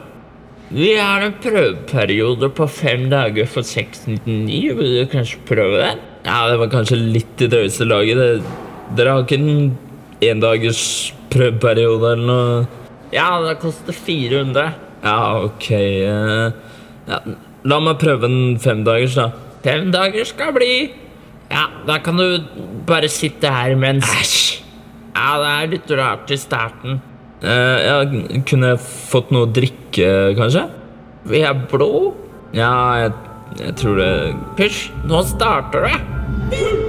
Vi 0.76 0.92
har 0.98 1.24
en 1.24 1.40
prøveperiode 1.40 2.52
på 2.52 2.68
fem 2.68 3.08
dager 3.16 3.48
for 3.48 3.64
699. 3.64 4.76
Vil 4.76 4.94
du 5.00 5.08
kanskje 5.16 5.40
prøve 5.48 5.80
det? 5.86 5.96
Ja, 6.28 6.44
det 6.52 6.60
var 6.60 6.76
kanskje 6.76 7.00
litt 7.00 7.48
i 7.48 7.48
drøyeste 7.48 7.88
laget. 7.88 8.20
Det, 8.20 8.56
dere 9.00 9.16
har 9.16 9.24
ikke 9.24 9.40
en 9.40 9.76
endagers 10.24 11.14
prøveperiode 11.34 12.14
eller 12.16 12.28
noe? 12.30 12.84
Ja, 13.14 13.30
det 13.44 13.58
koster 13.62 13.96
400. 13.96 14.70
Ja, 15.06 15.18
ok. 15.46 15.72
eh, 15.72 16.52
ja, 17.10 17.20
la 17.66 17.80
meg 17.84 18.00
prøve 18.02 18.30
en 18.30 18.60
femdagers, 18.62 19.18
da. 19.20 19.30
Fem 19.66 19.90
dager 19.94 20.28
skal 20.28 20.54
bli. 20.56 20.72
Ja, 21.52 21.68
da 21.86 22.00
kan 22.02 22.18
du 22.18 22.42
bare 22.88 23.10
sitte 23.12 23.52
her 23.54 23.76
mens 23.78 24.10
Æsj! 24.10 24.62
Ja, 25.16 25.36
det 25.42 25.52
er 25.52 25.70
litt 25.72 25.94
rart 25.96 26.32
i 26.34 26.38
starten. 26.40 27.00
Uh, 27.46 27.78
ja, 27.84 27.96
kunne 28.48 28.74
jeg 28.74 28.82
fått 28.82 29.32
noe 29.34 29.46
å 29.48 29.52
drikke, 29.54 30.10
kanskje? 30.40 30.66
Vi 31.30 31.44
er 31.46 31.56
blå? 31.72 32.16
Ja, 32.56 32.72
jeg, 33.04 33.14
jeg 33.62 33.78
tror 33.82 34.02
det 34.02 34.10
Pysj, 34.60 34.82
nå 35.10 35.24
starter 35.30 35.90
det! 35.90 36.85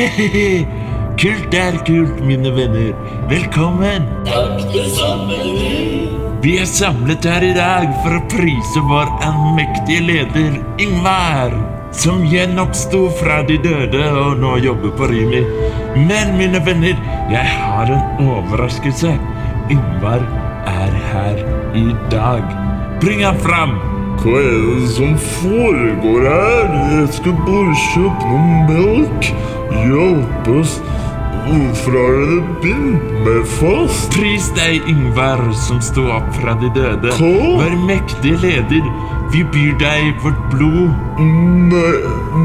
Kult 1.20 1.54
er 1.54 1.76
kult, 1.84 2.20
mine 2.24 2.52
venner. 2.56 2.94
Velkommen. 3.28 4.06
Takk 4.24 4.62
det 4.72 4.86
samme, 4.94 5.36
du. 5.44 6.20
Vi 6.40 6.54
er 6.56 6.68
samlet 6.68 7.26
her 7.28 7.44
i 7.44 7.52
dag 7.52 7.90
for 8.00 8.16
å 8.16 8.22
prise 8.32 8.80
vår 8.88 9.10
allmektige 9.26 10.06
leder 10.06 10.56
Ingvar, 10.80 11.52
som 11.92 12.24
gjenoppsto 12.24 13.02
fra 13.20 13.42
de 13.44 13.58
døde 13.60 14.06
og 14.22 14.40
nå 14.40 14.56
jobber 14.64 14.96
på 14.96 15.10
Rimi. 15.12 15.44
Men 16.08 16.32
mine 16.40 16.64
venner, 16.64 16.96
jeg 17.28 17.54
har 17.60 17.92
en 17.92 18.24
overraskelse. 18.38 19.12
Ingvar 19.68 20.24
er 20.70 21.00
her 21.12 21.46
i 21.76 21.90
dag. 22.08 22.60
Bring 23.04 23.26
ham 23.28 23.36
fram! 23.44 23.99
Hva 24.20 24.36
er 24.36 24.56
det 24.80 24.88
som 24.92 25.12
foregår 25.16 26.26
her? 26.28 26.72
Jeg 26.92 27.06
skal 27.16 27.36
bare 27.46 27.76
kjøpe 27.86 28.32
noe 28.32 28.56
melk. 28.68 29.28
Hjelp 29.80 30.50
oss. 30.60 30.74
Hvorfor 31.46 31.94
har 31.96 32.18
dere 32.18 32.42
bindt 32.60 33.14
meg 33.24 33.46
fast? 33.48 34.12
Pris 34.12 34.50
deg, 34.58 34.84
Yngvar, 34.92 35.40
som 35.56 35.80
sto 35.80 36.04
opp 36.12 36.28
fra 36.36 36.52
de 36.60 36.68
døde. 36.76 37.14
Hva? 37.16 37.30
Vår 37.62 37.78
mektige 37.88 38.36
leder. 38.44 38.92
Vi 39.32 39.40
byr 39.54 39.72
deg 39.80 40.20
vårt 40.20 40.44
blod. 40.52 40.92
Nei, 41.72 41.96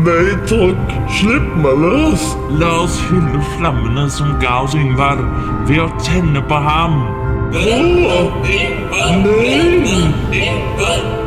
nei 0.08 0.32
takk. 0.48 0.96
Slipp 1.20 1.52
meg 1.60 1.84
løs. 1.84 2.30
La 2.56 2.72
oss 2.86 3.02
hylle 3.10 3.44
flammene 3.58 4.08
som 4.16 4.32
ga 4.40 4.62
oss 4.64 4.80
Yngvar, 4.80 5.20
ved 5.68 5.84
å 5.90 5.92
tenne 6.08 6.48
på 6.48 6.64
ham. 6.72 7.02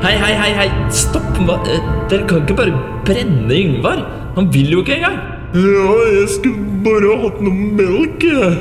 Hei, 0.04 0.14
hei, 0.22 0.34
hei, 0.40 0.52
hei, 0.58 0.68
stopp! 0.90 1.22
Hva? 1.46 1.56
eh, 1.70 1.80
Dere 2.10 2.26
kan 2.28 2.42
ikke 2.42 2.56
bare 2.58 2.72
brenne 3.06 3.54
Yngvar. 3.54 4.00
Han 4.36 4.48
vil 4.54 4.72
jo 4.74 4.82
ikke 4.82 4.96
engang. 4.98 5.18
Ja, 5.54 5.94
jeg 6.14 6.28
skulle 6.34 6.82
bare 6.84 7.14
hatt 7.22 7.38
noe 7.44 7.68
melk, 7.78 8.22
jeg. 8.26 8.52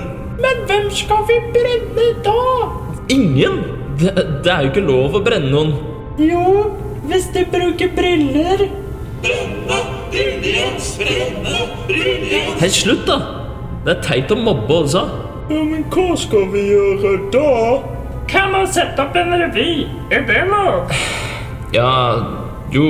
Men 0.42 0.62
hvem 0.70 0.88
skal 0.94 1.24
vi 1.30 1.38
brenne 1.56 2.08
da? 2.26 2.38
Ingen! 3.14 3.58
Det, 3.98 4.14
det 4.46 4.52
er 4.54 4.68
jo 4.68 4.72
ikke 4.72 4.86
lov 4.88 5.18
å 5.18 5.24
brenne 5.26 5.50
noen. 5.54 5.74
Jo, 6.22 6.44
hvis 7.10 7.30
de 7.34 7.46
bruker 7.54 7.90
briller. 7.98 8.68
Hei, 12.62 12.70
slutt, 12.74 13.06
da! 13.10 13.18
Det 13.86 13.96
er 13.98 14.04
teit 14.06 14.34
å 14.34 14.38
mobbe 14.40 14.84
også. 14.84 15.04
Ja, 15.48 15.62
men 15.64 15.86
hva 15.94 16.10
skal 16.20 16.50
vi 16.52 16.66
gjøre 16.74 17.14
da? 17.32 17.52
Kan 18.28 18.52
man 18.52 18.66
sette 18.68 19.00
opp 19.00 19.16
en 19.16 19.32
revy? 19.40 19.86
Er 20.12 20.26
det 20.28 20.42
lov? 20.50 20.92
Ja, 21.72 21.92
jo, 22.76 22.84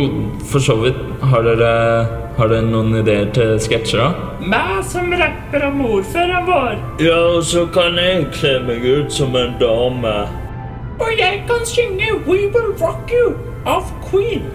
for 0.50 0.64
så 0.66 0.74
vidt. 0.82 0.98
Har 1.22 1.46
dere, 1.46 1.70
har 2.40 2.50
dere 2.50 2.66
noen 2.66 2.96
ideer 2.98 3.30
til 3.36 3.54
sketsjer, 3.62 4.02
da? 4.02 4.34
Meg 4.42 4.82
som 4.90 5.14
rapper 5.22 5.68
om 5.70 5.84
ordføreren 5.86 6.50
vår. 6.50 6.76
Ja, 7.06 7.20
og 7.36 7.46
så 7.46 7.68
kan 7.74 8.02
jeg 8.02 8.26
kle 8.34 8.56
meg 8.66 8.86
ut 8.86 9.14
som 9.14 9.38
en 9.38 9.54
dame. 9.62 10.16
Og 10.98 11.14
jeg 11.14 11.44
kan 11.46 11.62
synge 11.70 12.10
We 12.26 12.48
Will 12.50 12.74
Rock 12.82 13.14
You 13.14 13.36
av 13.70 13.86
Queen. 14.10 14.50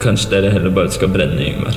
Kanskje 0.00 0.30
dere 0.30 0.50
heller 0.52 0.70
bare 0.70 0.90
skal 0.90 1.08
brenne 1.08 1.42
Yngvar. 1.42 1.76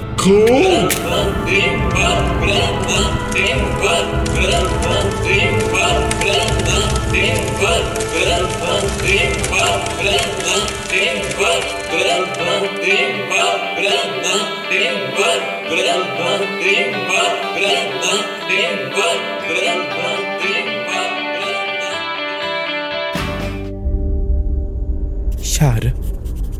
Kjære 25.60 25.92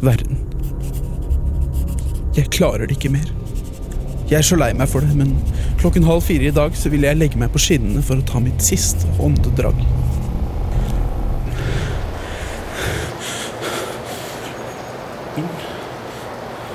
verden. 0.02 0.49
Jeg 2.38 2.50
klarer 2.54 2.86
det 2.86 2.92
ikke 2.98 3.10
mer. 3.10 3.30
Jeg 4.30 4.38
er 4.38 4.46
så 4.46 4.56
lei 4.56 4.70
meg 4.78 4.90
for 4.92 5.02
det, 5.02 5.16
men 5.18 5.32
klokken 5.82 6.04
halv 6.06 6.22
fire 6.22 6.52
i 6.52 6.54
dag 6.54 6.76
så 6.78 6.92
vil 6.94 7.08
jeg 7.08 7.18
legge 7.18 7.40
meg 7.42 7.50
på 7.50 7.62
skinnene 7.64 8.04
for 8.06 8.22
å 8.22 8.26
ta 8.30 8.42
mitt 8.44 8.62
siste 8.62 9.10
åndedrag. 9.18 9.80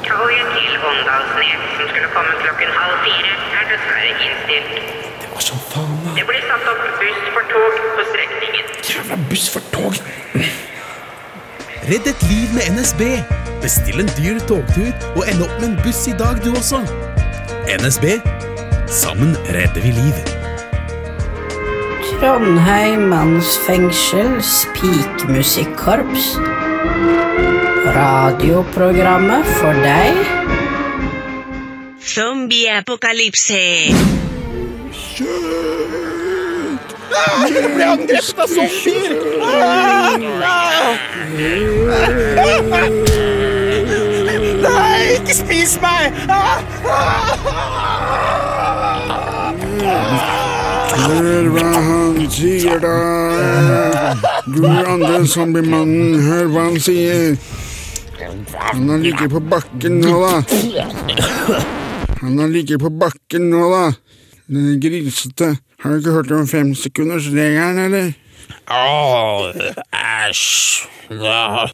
Toget 0.08 0.50
til 0.56 0.74
Åndalsnes, 0.90 1.62
som 1.76 1.86
skulle 1.92 2.10
komme 2.16 2.34
klokken 2.42 2.74
halv 2.80 2.98
fire, 3.06 3.30
er 3.60 3.70
dessverre 3.70 4.10
innstilt. 4.26 4.74
Det 5.22 5.30
var 5.36 5.46
som 5.50 5.62
faen, 5.70 5.96
da. 6.08 6.16
Det 6.18 6.26
blir 6.32 6.44
satt 6.50 6.68
opp 6.74 6.84
buss 6.98 7.22
for 7.38 7.48
tog 7.54 7.80
på 7.94 8.10
strekningen. 8.10 8.76
Jævla 8.90 9.22
buss 9.30 9.46
for 9.54 9.72
tog. 9.78 10.02
Redd 11.86 12.14
et 12.16 12.28
liv 12.32 12.54
med 12.58 12.70
NSB. 12.74 13.43
Bestill 13.64 14.02
en 14.02 14.10
dyr 14.12 14.36
togtur 14.44 14.90
og 15.16 15.22
ende 15.24 15.46
opp 15.46 15.54
med 15.56 15.70
en 15.70 15.76
buss 15.80 16.02
i 16.10 16.12
dag, 16.18 16.36
du 16.44 16.50
også. 16.52 16.82
NSB. 17.80 18.04
Sammen 18.92 19.32
redder 19.54 19.80
vi 19.80 19.92
liv. 19.96 20.18
Trondheim 22.10 23.06
mannsfengsels 23.08 24.66
pikemusikkorps. 24.76 26.34
Radioprogrammet 27.96 29.48
for 29.56 29.80
deg. 29.86 30.20
Zombieapokalypse. 32.04 33.64
Jeg 37.48 37.72
ble 37.78 37.84
angrepet 37.94 38.44
av 38.44 38.48
zombier! 38.58 39.12
Nei, 42.68 43.00
ikke 45.24 45.36
spis 45.38 45.74
meg! 45.80 46.12
Hør 51.04 51.48
hva 51.54 51.68
han 51.72 52.18
sier, 52.32 52.80
da. 52.82 52.94
Du 54.52 54.64
andre 54.68 55.22
zombiemannen, 55.28 56.18
hør 56.26 56.50
hva 56.52 56.66
han 56.68 56.80
sier. 56.82 57.36
Han 58.70 58.88
har 58.92 59.00
ligget 59.02 59.32
på 59.32 59.40
bakken 59.48 60.00
nå, 60.04 60.12
da. 60.22 61.60
Han 62.20 62.38
har 62.40 62.52
ligget 62.52 62.82
på 62.84 62.92
bakken 62.92 63.48
nå, 63.52 63.62
da. 63.72 63.86
Den 64.52 64.76
grisete. 64.82 65.54
Har 65.80 65.92
du 65.92 66.02
ikke 66.02 66.18
hørt 66.18 66.32
om 66.36 66.46
femsekundersregelen, 66.48 67.80
eller? 67.88 68.12
Åh, 68.72 69.56
æsj. 69.92 70.84
Da, 71.10 71.66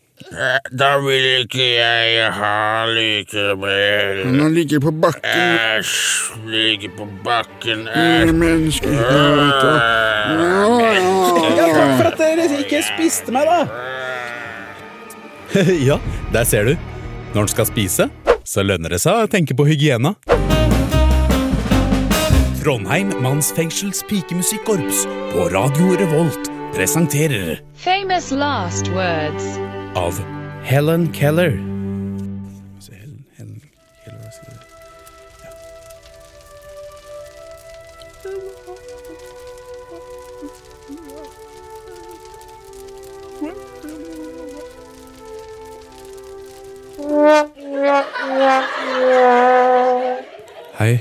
da 0.71 0.91
vil 1.03 1.25
ikke 1.43 1.65
jeg 1.75 2.33
ha 2.37 2.87
likevel. 2.87 4.21
Han 4.27 4.41
har 4.41 4.53
ligget 4.55 4.83
på 4.83 4.91
bakken. 4.91 5.57
Æsj. 5.79 5.95
Ligger 6.47 6.93
på 6.99 7.07
bakken. 7.25 7.89
Æsj. 7.89 8.33
Menneske. 8.33 8.89
Ja. 8.95 9.01
Ja, 11.59 11.67
takk 11.75 11.97
for 11.99 12.11
at 12.13 12.19
dere 12.21 12.47
ikke 12.63 12.83
spiste 12.87 13.35
meg, 13.35 13.49
da. 13.51 13.65
ja, 15.89 15.99
der 16.33 16.45
ser 16.45 16.71
du. 16.71 16.77
Når 17.35 17.43
en 17.43 17.49
skal 17.51 17.67
spise, 17.67 18.07
så 18.45 18.63
lønner 18.67 18.95
det 18.95 19.01
seg 19.03 19.25
å 19.25 19.31
tenke 19.31 19.55
på 19.59 19.67
hygiena. 19.67 20.15
Trondheim 22.61 23.13
mannsfengsels 23.25 24.03
pikemusikkorps 24.11 25.07
på 25.33 25.49
Radio 25.55 25.95
Revolt 25.97 26.51
presenterer 26.75 27.63
Famous 27.75 28.31
last 28.31 28.89
words. 28.95 29.60
Av 29.95 30.21
Helen 30.63 31.13
Keller. 31.13 31.59
Hei, 50.81 51.01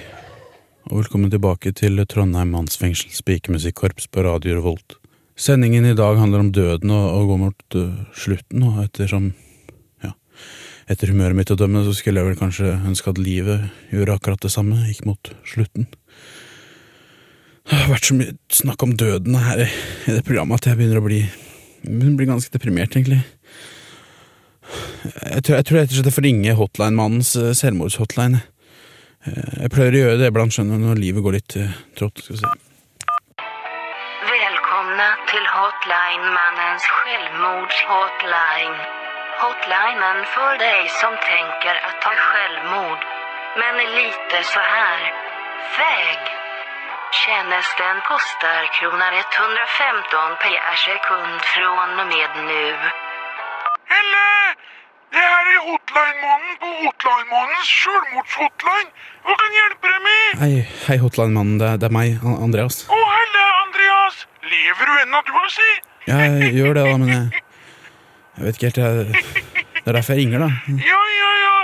og 0.90 0.98
velkommen 0.98 1.32
tilbake 1.32 1.72
til 1.72 2.02
Trondheim 2.10 2.52
mannsfengsels 2.52 3.22
pikemusikkorps 3.24 4.10
på 4.12 4.26
Radio 4.26 4.58
Revolt. 4.58 5.00
Sendingen 5.40 5.86
i 5.88 5.96
dag 5.96 6.18
handler 6.20 6.44
om 6.44 6.52
døden 6.52 6.92
og, 6.92 7.06
og 7.16 7.30
går 7.30 7.38
mot 7.40 7.78
uh, 7.80 8.02
slutten, 8.12 8.66
og 8.68 8.82
ettersom 8.84 9.30
ja, 10.04 10.12
etter 10.92 11.14
humøret 11.14 11.38
mitt 11.38 11.54
å 11.54 11.58
dømme, 11.60 11.86
så 11.88 11.94
skulle 11.96 12.20
jeg 12.20 12.28
vel 12.28 12.40
kanskje 12.42 12.74
ønske 12.76 13.14
at 13.14 13.22
livet 13.24 13.70
gjorde 13.94 14.18
akkurat 14.20 14.44
det 14.44 14.52
samme, 14.52 14.82
gikk 14.90 15.06
mot 15.08 15.32
slutten. 15.48 15.88
Det 17.70 17.78
har 17.78 17.92
vært 17.94 18.10
så 18.10 18.18
mye 18.18 18.36
snakk 18.52 18.84
om 18.84 18.98
døden 19.00 19.40
her 19.40 19.64
i, 19.64 19.70
det 20.10 20.26
programmet 20.28 20.60
at 20.60 20.72
jeg 20.72 20.80
begynner 20.80 21.00
å 21.00 21.08
bli 21.08 21.24
blir 21.84 22.28
ganske 22.28 22.52
deprimert, 22.52 22.96
egentlig. 22.96 23.22
Jeg 24.70 25.44
tror, 25.46 25.56
jeg 25.56 25.66
tror 25.66 25.78
rett 25.80 25.92
og 25.92 25.96
slett 25.96 26.10
jeg 26.10 26.16
får 26.16 26.26
ringe 26.28 26.56
hotline-mannens 26.60 27.36
eh, 27.40 27.54
selvmordshotline. 27.58 28.42
Eh, 29.24 29.54
Jeg 29.64 29.72
pleier 29.74 29.96
å 29.96 30.02
gjøre 30.04 30.18
det 30.20 30.34
iblant, 30.34 30.54
skjønner 30.54 30.82
når 30.82 31.00
livet 31.00 31.24
går 31.26 31.38
litt 31.40 31.56
eh, 31.56 31.78
trått. 31.98 32.26
Skal 32.26 32.36
vi 32.36 32.42
se. 32.44 32.69
Välkomna 34.90 35.16
till 35.32 35.48
Hotline-mannens 35.60 36.84
självmordshotline. 36.98 38.78
Hotlinen 39.42 40.18
för 40.36 40.54
dig 40.58 40.82
som 41.02 41.14
tänker 41.32 41.76
att 41.88 41.98
ta 42.02 42.12
självmord, 42.30 43.02
men 43.60 43.74
er 43.86 43.90
lite 44.02 44.38
så 44.54 44.60
här 44.60 45.00
feg. 45.78 46.20
Tjänsten 47.22 47.98
kostar 48.12 48.62
kronor 48.78 49.14
115 49.14 50.38
per 50.44 50.76
sekund 50.88 51.42
från 51.54 51.90
och 52.02 52.08
med 52.14 52.32
nu. 52.52 52.68
Helle! 53.94 54.30
Det 55.14 55.26
her 55.34 55.46
er 55.56 55.60
hotline-mannen 55.72 56.56
på 56.62 56.68
hotline-mannens 56.86 57.70
selvmordshotline. 57.84 58.90
Hva 59.26 59.34
kan 59.42 59.52
hjelpe 59.60 59.88
deg 59.94 60.02
med? 60.10 60.28
Hei, 60.44 60.56
hei 60.88 60.98
hotline-mannen. 61.06 61.58
Det, 61.62 61.70
det 61.82 61.88
er 61.92 61.96
meg, 62.02 62.10
An- 62.26 62.42
Andreas. 62.48 62.76
Å, 62.90 63.00
Helle, 63.16 63.44
Andreas! 63.66 64.18
Lever 64.44 64.86
du 64.88 64.94
ennå, 65.04 65.20
du, 65.28 65.32
å 65.36 65.50
si? 65.52 65.70
Jeg 66.08 66.52
gjør 66.56 66.78
det, 66.78 66.84
da, 66.88 66.98
men 67.02 67.10
jeg, 67.12 67.42
jeg 68.38 68.46
vet 68.46 68.60
ikke 68.60 68.70
helt 68.70 68.80
jeg, 68.80 69.44
Det 69.80 69.92
er 69.92 69.98
derfor 69.98 70.16
jeg 70.16 70.22
ringer, 70.24 70.46
da. 70.46 70.50
Ja, 70.86 71.02
ja, 71.16 71.32
ja. 71.44 71.56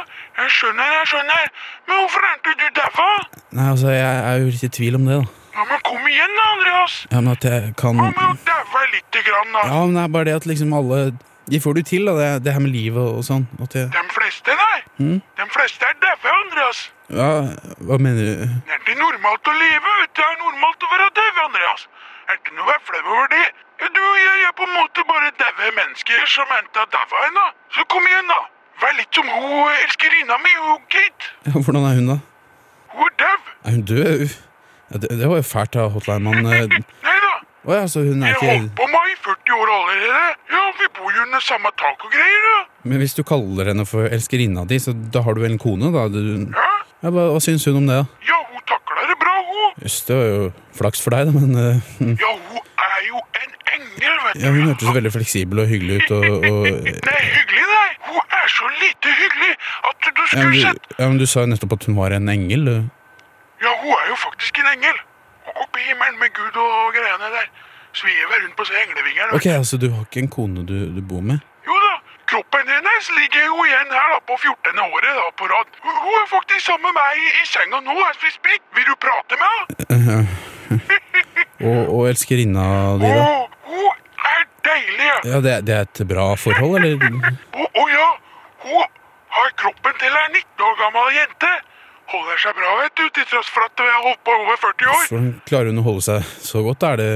Jeg 0.41 0.51
skjønner, 0.57 0.89
jeg 0.99 1.07
skjønner. 1.13 1.45
Men 1.87 2.01
hvorfor 2.01 2.27
er 2.27 2.35
ikke 2.39 2.55
du 2.59 2.65
daua? 2.81 3.07
Nei, 3.55 3.67
altså, 3.71 3.93
jeg 3.95 4.17
er 4.31 4.41
jo 4.43 4.49
litt 4.51 4.65
i 4.67 4.71
tvil 4.79 4.99
om 4.99 5.07
det, 5.07 5.19
da. 5.21 5.41
Ja, 5.55 5.63
men 5.69 5.83
kom 5.87 6.09
igjen 6.11 6.33
da, 6.35 6.47
Andreas. 6.57 6.97
Ja, 7.13 7.21
men 7.21 7.31
at 7.31 7.47
jeg 7.47 7.71
kan 7.79 7.95
med 7.95 8.19
å 8.25 8.33
daue 8.49 8.83
lite 8.91 9.23
grann, 9.29 9.53
da? 9.55 9.63
Ja, 9.71 9.79
men 9.85 9.95
det 9.95 10.03
er 10.03 10.11
bare 10.17 10.27
det 10.27 10.35
at 10.41 10.49
liksom 10.51 10.75
alle 10.75 10.99
De 11.45 11.59
får 11.61 11.77
det 11.77 11.83
jo 11.83 11.87
til, 11.91 12.07
da, 12.09 12.13
det, 12.17 12.27
det 12.47 12.53
her 12.55 12.63
med 12.65 12.73
livet 12.73 12.99
og, 12.99 13.19
og 13.21 13.23
sånn. 13.27 13.45
At 13.63 13.75
jeg, 13.77 13.87
De 13.93 14.03
fleste, 14.11 14.55
nei. 14.59 14.77
Mm? 14.97 15.17
De 15.39 15.45
fleste 15.53 15.87
er 15.87 15.95
daue, 16.01 16.35
Andreas. 16.41 16.79
Ja, 17.13 17.29
hva 17.85 17.99
mener 18.01 18.25
du? 18.25 18.45
Det 18.65 18.73
er 18.73 18.81
ikke 18.81 18.95
normalt 18.97 19.47
å 19.47 19.53
leve, 19.53 19.93
vet 20.01 20.09
du. 20.11 20.19
Det 20.19 20.25
er 20.25 20.39
normalt 20.41 20.83
å 20.87 20.89
være 20.95 21.09
dau, 21.21 21.27
Andreas. 21.45 21.85
Er 22.25 22.39
ikke 22.39 22.55
noe 22.57 22.65
å 22.65 22.71
være 22.71 22.83
flau 22.87 23.01
over 23.13 23.27
det. 23.33 23.45
Du 23.95 24.01
jeg 24.01 24.45
er 24.47 24.53
på 24.57 24.65
en 24.65 24.73
måte 24.73 25.03
bare 25.09 25.31
daue 25.37 25.71
mennesker 25.77 26.27
som 26.31 26.51
endte 26.57 26.81
har 26.81 26.89
daua 26.93 27.25
ennå. 27.27 27.45
Så 27.75 27.85
kom 27.91 28.07
igjen, 28.09 28.31
da. 28.31 28.39
Vær 28.81 28.95
litt 28.97 29.17
som 29.19 29.27
hun 29.29 29.69
elskerinna 29.83 30.37
mi, 30.41 30.53
hun 30.63 30.81
Kate. 30.91 31.29
Ja, 31.45 31.53
hvordan 31.59 31.85
er 31.85 31.99
hun, 31.99 32.09
da? 32.13 32.17
Hun 32.95 33.05
er 33.11 33.15
dau. 33.21 33.35
Er 33.65 33.75
hun 33.75 33.83
død? 33.91 34.23
Ja, 34.89 35.01
det, 35.03 35.11
det 35.21 35.29
var 35.31 35.41
jo 35.41 35.45
fælt 35.51 35.77
av 35.81 35.93
hotline-mannen. 35.95 36.73
Nei 37.07 37.15
da. 37.27 37.33
Å 37.65 37.77
ja, 37.79 37.85
så 37.89 38.03
hun 38.05 38.21
er 38.21 38.33
Jeg 38.33 38.41
har 38.41 38.51
holdt 38.59 38.73
på 38.77 38.89
meg 38.93 39.13
i 39.13 39.15
40 39.25 39.55
år 39.59 39.73
allerede. 39.75 40.25
Ja, 40.53 40.63
vi 40.81 40.89
bor 40.97 41.13
jo 41.13 41.23
under 41.25 41.45
samme 41.45 41.71
tak 41.81 42.05
og 42.05 42.13
greier, 42.13 42.49
da. 42.49 42.57
Men 42.89 43.01
hvis 43.01 43.17
du 43.17 43.23
kaller 43.25 43.71
henne 43.73 43.85
for 43.89 44.09
elskerinna 44.09 44.65
di, 44.69 44.81
så 44.81 44.93
da 44.93 45.23
har 45.25 45.37
du 45.37 45.45
vel 45.45 45.55
en 45.55 45.61
kone, 45.61 45.93
da? 45.93 46.05
Du, 46.13 46.21
ja, 46.53 47.09
hva, 47.09 47.29
hva 47.33 47.41
syns 47.43 47.65
hun 47.69 47.81
om 47.81 47.89
det, 47.89 48.01
da? 48.03 48.25
Ja, 48.29 48.41
hun 48.49 48.61
det 48.61 48.77
hun. 48.77 48.84
Jøss, 49.83 49.97
det 50.07 50.15
var 50.17 50.25
jo 50.29 50.43
flaks 50.77 51.01
for 51.03 51.15
deg, 51.15 51.29
da, 51.29 51.31
men 51.35 51.55
hm. 51.99 52.13
Ja, 52.21 52.31
hun 52.51 52.61
er 52.85 52.99
jo 53.07 53.21
en 53.41 53.51
engel, 53.75 54.13
vet 54.25 54.37
du. 54.37 54.43
Ja, 54.45 54.51
Hun 54.55 54.69
hørtes 54.71 54.93
veldig 54.97 55.11
fleksibel 55.15 55.61
og 55.63 55.67
hyggelig 55.71 55.97
ut, 56.03 56.13
og, 56.17 56.45
og 56.49 56.67
Nei, 56.69 57.17
hyggelig, 57.37 57.65
nei. 57.71 57.89
Hun 58.09 58.37
er 58.39 58.47
så 58.55 58.69
lite 58.81 59.15
hyggelig 59.19 59.51
at 59.89 60.07
du 60.07 60.21
ja, 60.21 60.27
skulle 60.29 60.53
du, 60.53 60.61
sett 60.61 60.95
ja, 60.99 61.09
men 61.09 61.19
du 61.21 61.25
sa 61.29 61.43
jo 61.45 61.51
nettopp 61.53 61.75
at 61.77 61.87
hun 61.89 61.97
var 61.99 62.15
en 62.15 62.29
engel. 62.31 62.65
du. 62.69 62.75
Ja, 63.65 63.71
hun 63.83 63.91
er 63.99 64.09
jo 64.13 64.17
faktisk 64.23 64.61
en 64.63 64.71
engel. 64.75 64.97
Oppe 65.55 65.79
i 65.81 65.85
himmelen 65.89 66.17
med 66.19 66.33
Gud 66.35 66.57
og 66.59 66.95
greiene 66.95 67.31
der. 67.35 67.47
Svever 67.95 68.41
rundt 68.43 68.55
på 68.59 68.65
seg 68.67 68.81
englevingene. 68.85 69.31
Ok, 69.37 69.45
altså 69.55 69.77
du 69.79 69.87
har 69.93 70.03
ikke 70.07 70.23
en 70.25 70.31
kone 70.33 70.65
du, 70.67 70.75
du 70.95 71.01
bor 71.07 71.21
med? 71.23 71.39
Jo 71.67 71.75
da, 71.79 71.93
kroppen 72.35 72.67
hennes 72.67 73.05
ligger 73.19 73.43
jo 73.49 73.65
igjen 73.67 73.91
her 73.97 74.07
da 74.13 74.19
på 74.29 74.35
14. 74.37 74.79
året 74.85 75.13
da 75.19 75.27
på 75.39 75.47
rad. 75.51 75.67
Hun 75.83 76.15
er 76.21 76.25
faktisk 76.31 76.63
sammen 76.67 76.89
med 76.89 76.97
meg 76.97 77.21
i, 77.21 77.27
i 77.41 77.43
senga 77.47 77.79
nå, 77.85 77.95
as 78.09 78.19
we 78.23 78.31
speak. 78.33 78.61
Vil 78.75 78.87
du 78.89 78.95
prate 79.05 79.39
med 79.39 79.53
henne? 79.93 80.17
og, 81.69 81.81
og 81.95 82.01
elskerinna 82.09 82.65
di, 82.99 83.11
da? 83.19 83.29
Hun 83.69 83.87
er 84.31 84.43
deilig. 84.67 85.11
ja. 85.31 85.39
Det, 85.47 85.55
det 85.69 85.77
er 85.77 85.87
et 85.87 86.03
bra 86.09 86.27
forhold, 86.39 86.83
eller? 86.83 87.31
Å 87.55 87.69
oh, 87.69 87.87
ja, 87.93 88.09
hun 88.65 88.83
har 89.37 89.55
kroppen 89.63 90.01
til 90.01 90.19
en 90.23 90.35
19 90.35 90.67
år 90.69 90.77
gammel 90.83 91.11
jente. 91.21 91.53
Holder 92.11 92.41
seg 92.41 92.57
bra, 92.59 92.73
vet 92.83 92.99
du, 92.99 93.05
til 93.15 93.29
tross 93.31 93.47
for 93.49 93.65
at 93.65 93.81
vi 93.81 93.89
har 93.89 94.03
holdt 94.03 94.25
på 94.27 94.35
over 94.43 94.59
40 94.61 94.91
år. 94.91 95.05
Hvordan 95.09 95.31
klarer 95.47 95.71
hun 95.71 95.81
å 95.81 95.87
holde 95.87 96.05
seg 96.05 96.33
så 96.43 96.61
godt? 96.67 96.83
Er 96.91 97.01
det, 97.01 97.11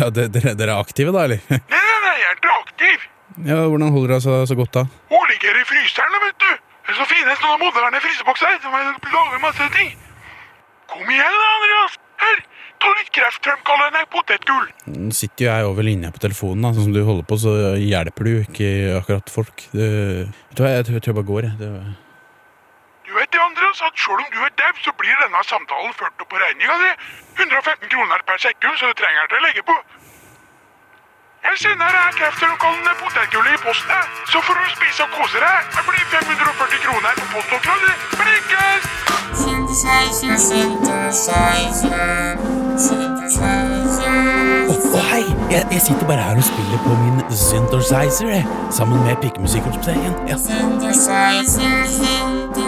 ja, 0.00 0.08
dere 0.10 0.54
er 0.56 0.78
aktive, 0.78 1.12
da, 1.14 1.28
eller? 1.28 1.44
Nei, 1.52 1.60
nei, 1.68 1.98
nei, 2.06 2.14
jeg 2.22 2.30
er 2.32 2.40
ikke 2.40 2.56
aktiv. 2.62 3.10
Ja, 3.42 3.64
Hvordan 3.66 3.90
holder 3.94 4.14
hun 4.18 4.22
seg 4.22 4.46
så 4.52 4.56
godt, 4.58 4.72
da? 4.76 4.84
Hun 5.10 5.24
ligger 5.32 5.58
i 5.58 5.64
fryseren, 5.66 6.14
vet 6.22 6.38
du. 6.38 6.50
Det 6.84 6.92
er 6.92 6.98
så 7.00 7.06
fine 7.10 7.34
sånne 7.40 7.58
moderne 7.64 8.00
frysebokser 8.04 8.58
som 8.62 8.74
lager 8.76 9.40
masse 9.42 9.66
ting. 9.74 9.94
Kom 10.92 11.08
igjen 11.10 11.38
da, 11.40 11.48
Andreas. 11.56 11.96
Her, 12.24 12.42
ta 12.84 12.90
litt 12.94 13.08
kreftfremkallende 13.16 14.04
potetgull. 14.12 14.68
Nå 14.92 15.10
sitter 15.16 15.46
jo 15.46 15.50
jeg 15.50 15.66
over 15.72 15.86
linja 15.88 16.12
på 16.14 16.20
telefonen, 16.22 16.62
da, 16.62 16.70
sånn 16.76 16.86
som 16.90 16.94
du 16.94 17.00
holder 17.08 17.26
på, 17.26 17.38
så 17.42 17.54
hjelper 17.80 18.28
du 18.28 18.30
jo 18.36 18.44
ikke 18.44 18.70
akkurat 19.00 19.32
folk. 19.34 19.64
Det, 19.72 19.88
vet 20.28 20.54
du 20.54 20.62
hva, 20.62 20.70
jeg, 20.76 20.86
tror- 20.90 21.08
jeg 21.10 21.16
bare 21.18 21.30
går, 21.32 21.48
jeg. 21.48 21.58
Det, 21.64 21.72
Du 23.04 23.12
vet 23.18 23.30
det, 23.34 23.40
Andreas, 23.42 23.82
at 23.84 23.98
selv 24.00 24.22
om 24.22 24.30
du 24.32 24.38
er 24.46 24.54
dau, 24.60 24.72
så 24.84 24.92
blir 25.00 25.18
denne 25.24 25.42
samtalen 25.48 25.92
ført 25.98 26.22
opp 26.22 26.30
på 26.30 26.38
regninga 26.40 26.76
di. 26.84 26.92
115 27.42 27.90
kroner 27.92 28.22
per 28.28 28.38
sekund, 28.46 28.78
så 28.78 28.92
du 28.92 28.94
trenger 29.00 29.26
ikke 29.26 29.40
å 29.40 29.44
legge 29.48 29.64
på. 29.68 29.76
Jeg 31.44 31.56
sender 31.62 31.90
deg 31.96 32.14
kreftfremkallende 32.18 32.92
potetgull 33.00 33.48
i 33.52 33.56
posten, 33.64 34.02
så 34.32 34.38
får 34.46 34.54
du 34.60 34.64
spise 34.76 35.00
og 35.04 35.10
kose 35.16 35.38
deg. 35.44 35.58
Det 35.74 35.82
blir 35.88 36.04
540 36.12 36.80
kroner 36.84 37.12
på 37.20 37.24
postoppdraget. 37.34 37.96
Blikkes! 38.20 38.82
Synthesizer, 39.42 40.36
synthesizer, 40.48 42.32
synthesizer. 42.86 44.72
Å, 44.72 45.04
hei! 45.10 45.24
Jeg, 45.52 45.62
jeg 45.76 45.82
sitter 45.84 46.08
bare 46.08 46.24
her 46.30 46.40
og 46.40 46.48
spiller 46.48 46.80
på 46.86 46.96
min 47.02 47.20
synthesizer. 47.44 48.40
Sammen 48.78 49.04
med 49.04 49.20
pikkemusikkoppstegningen. 49.26 50.16
Ja. 50.32 50.40
Synthesizer, 50.48 51.44
synthesizer, 51.58 52.63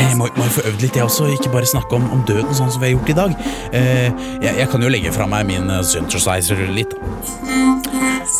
Jeg 0.00 0.16
må, 0.18 0.28
må 0.36 0.46
jo 0.46 0.54
få 0.54 0.66
øvd 0.70 0.84
litt, 0.84 0.96
jeg 0.96 1.06
også. 1.06 1.28
Ikke 1.34 1.52
bare 1.52 1.68
snakke 1.68 1.98
om, 1.98 2.06
om 2.14 2.24
døden, 2.28 2.52
sånn 2.56 2.70
som 2.72 2.82
vi 2.82 2.90
har 2.90 2.96
gjort 2.96 3.12
i 3.12 3.18
dag. 3.18 3.36
Eh, 3.76 4.08
jeg, 4.42 4.54
jeg 4.62 4.68
kan 4.72 4.84
jo 4.84 4.92
legge 4.92 5.12
fra 5.14 5.28
meg 5.30 5.48
min 5.50 5.70
eh, 5.72 5.82
synthesizer 5.86 6.62
litt. 6.70 6.94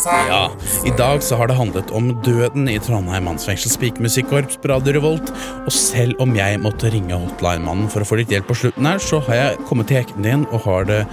Ja, 0.01 0.45
I 0.87 0.93
dag 0.97 1.21
så 1.25 1.37
har 1.37 1.49
det 1.51 1.57
handlet 1.59 1.91
om 1.93 2.07
døden 2.25 2.69
i 2.71 2.77
Trondheim 2.81 3.27
mannsfengsels 3.27 3.75
pikemusikkorps 3.81 4.57
Radio 4.71 4.95
Revolt. 4.97 5.33
Og 5.65 5.73
selv 5.75 6.21
om 6.23 6.33
jeg 6.37 6.61
måtte 6.63 6.89
ringe 6.93 7.17
hotline-mannen 7.17 7.91
for 7.91 8.01
å 8.01 8.07
få 8.07 8.21
litt 8.21 8.31
hjelp 8.33 8.49
på 8.49 8.57
slutten 8.63 8.87
her, 8.87 9.03
så 9.03 9.21
har 9.27 9.39
jeg 9.41 9.61
kommet 9.69 9.91
til 9.91 10.01
hekken 10.01 10.25
din 10.25 10.47
og 10.49 10.65
har 10.65 10.89
det 10.89 11.03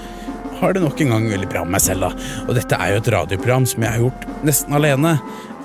har 0.59 0.75
det 0.75 0.83
nok 0.83 1.01
en 1.05 1.13
gang 1.13 1.27
veldig 1.31 1.49
bra 1.53 1.61
med 1.63 1.77
meg 1.77 1.83
selv. 1.85 2.09
da. 2.09 2.31
Og 2.49 2.57
dette 2.59 2.79
er 2.79 2.91
jo 2.91 3.03
et 3.03 3.11
radioprogram 3.15 3.67
som 3.69 3.85
jeg 3.85 3.95
har 3.95 4.03
gjort 4.03 4.25
nesten 4.47 4.75
alene. 4.75 5.13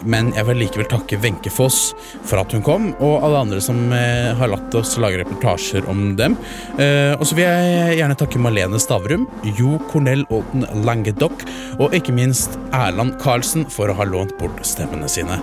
Men 0.10 0.32
jeg 0.36 0.48
vil 0.50 0.62
likevel 0.64 0.88
takke 0.92 1.20
Wenche 1.24 1.52
Foss 1.54 1.94
for 2.28 2.42
at 2.42 2.54
hun 2.56 2.64
kom, 2.66 2.90
og 3.04 3.24
alle 3.26 3.44
andre 3.46 3.60
som 3.64 3.80
eh, 3.96 4.32
har 4.38 4.52
latt 4.52 4.76
oss 4.78 4.96
lage 5.02 5.22
reportasjer 5.22 5.88
om 5.92 6.14
dem. 6.20 6.38
Eh, 6.78 7.14
og 7.18 7.26
så 7.28 7.38
vil 7.38 7.48
jeg 7.48 8.00
gjerne 8.00 8.18
takke 8.20 8.42
Malene 8.44 8.82
Stavrum, 8.82 9.28
Jo 9.58 9.78
Cornell 9.92 10.26
Olden 10.34 10.68
Langedock 10.86 11.46
og 11.80 11.96
ikke 11.96 12.16
minst 12.16 12.58
Erland 12.76 13.18
Karlsen 13.24 13.68
for 13.72 13.92
å 13.92 13.98
ha 13.98 14.08
lånt 14.08 14.36
bort 14.40 14.62
stemmene 14.68 15.10
sine. 15.12 15.40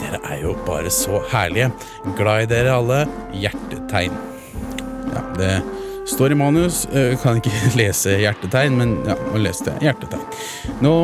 Dere 0.00 0.20
er 0.30 0.44
jo 0.44 0.54
bare 0.66 0.90
så 0.94 1.22
herlige. 1.32 1.70
Glad 2.18 2.46
i 2.46 2.50
dere 2.54 2.78
alle. 2.78 3.02
Hjertetegn. 3.36 4.16
Ja, 5.10 5.24
det 5.36 5.54
står 6.10 6.34
i 6.34 6.38
manus. 6.38 6.82
Eh, 6.92 7.14
kan 7.22 7.40
ikke 7.40 7.52
lese 7.80 8.16
hjertetegn, 8.20 8.78
men 8.78 8.94
ja, 9.08 9.16
må 9.32 9.40
lese 9.42 9.68
det. 9.68 9.76
hjertetegn. 9.86 10.24
Nå, 10.84 10.94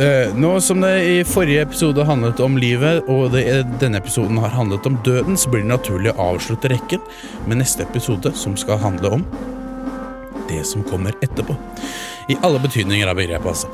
eh, 0.00 0.34
nå 0.36 0.54
som 0.64 0.82
det 0.84 0.94
i 1.06 1.16
forrige 1.28 1.66
episode 1.68 2.06
handlet 2.08 2.42
om 2.44 2.58
livet, 2.60 3.06
og 3.10 3.32
det, 3.34 3.44
denne 3.82 4.02
episoden 4.02 4.40
har 4.42 4.54
handlet 4.56 4.86
om 4.88 4.98
døden, 5.06 5.38
så 5.38 5.52
blir 5.52 5.64
det 5.64 5.72
naturlig 5.72 6.14
å 6.14 6.32
avslutte 6.34 6.72
rekken 6.72 7.04
med 7.46 7.62
neste 7.62 7.86
episode, 7.86 8.34
som 8.38 8.56
skal 8.58 8.82
handle 8.82 9.18
om 9.18 9.24
det 10.48 10.64
som 10.66 10.84
kommer 10.86 11.16
etterpå. 11.24 11.56
I 12.28 12.36
alle 12.44 12.60
betydninger 12.60 13.08
av 13.08 13.18
begrepet, 13.20 13.48
altså. 13.48 13.68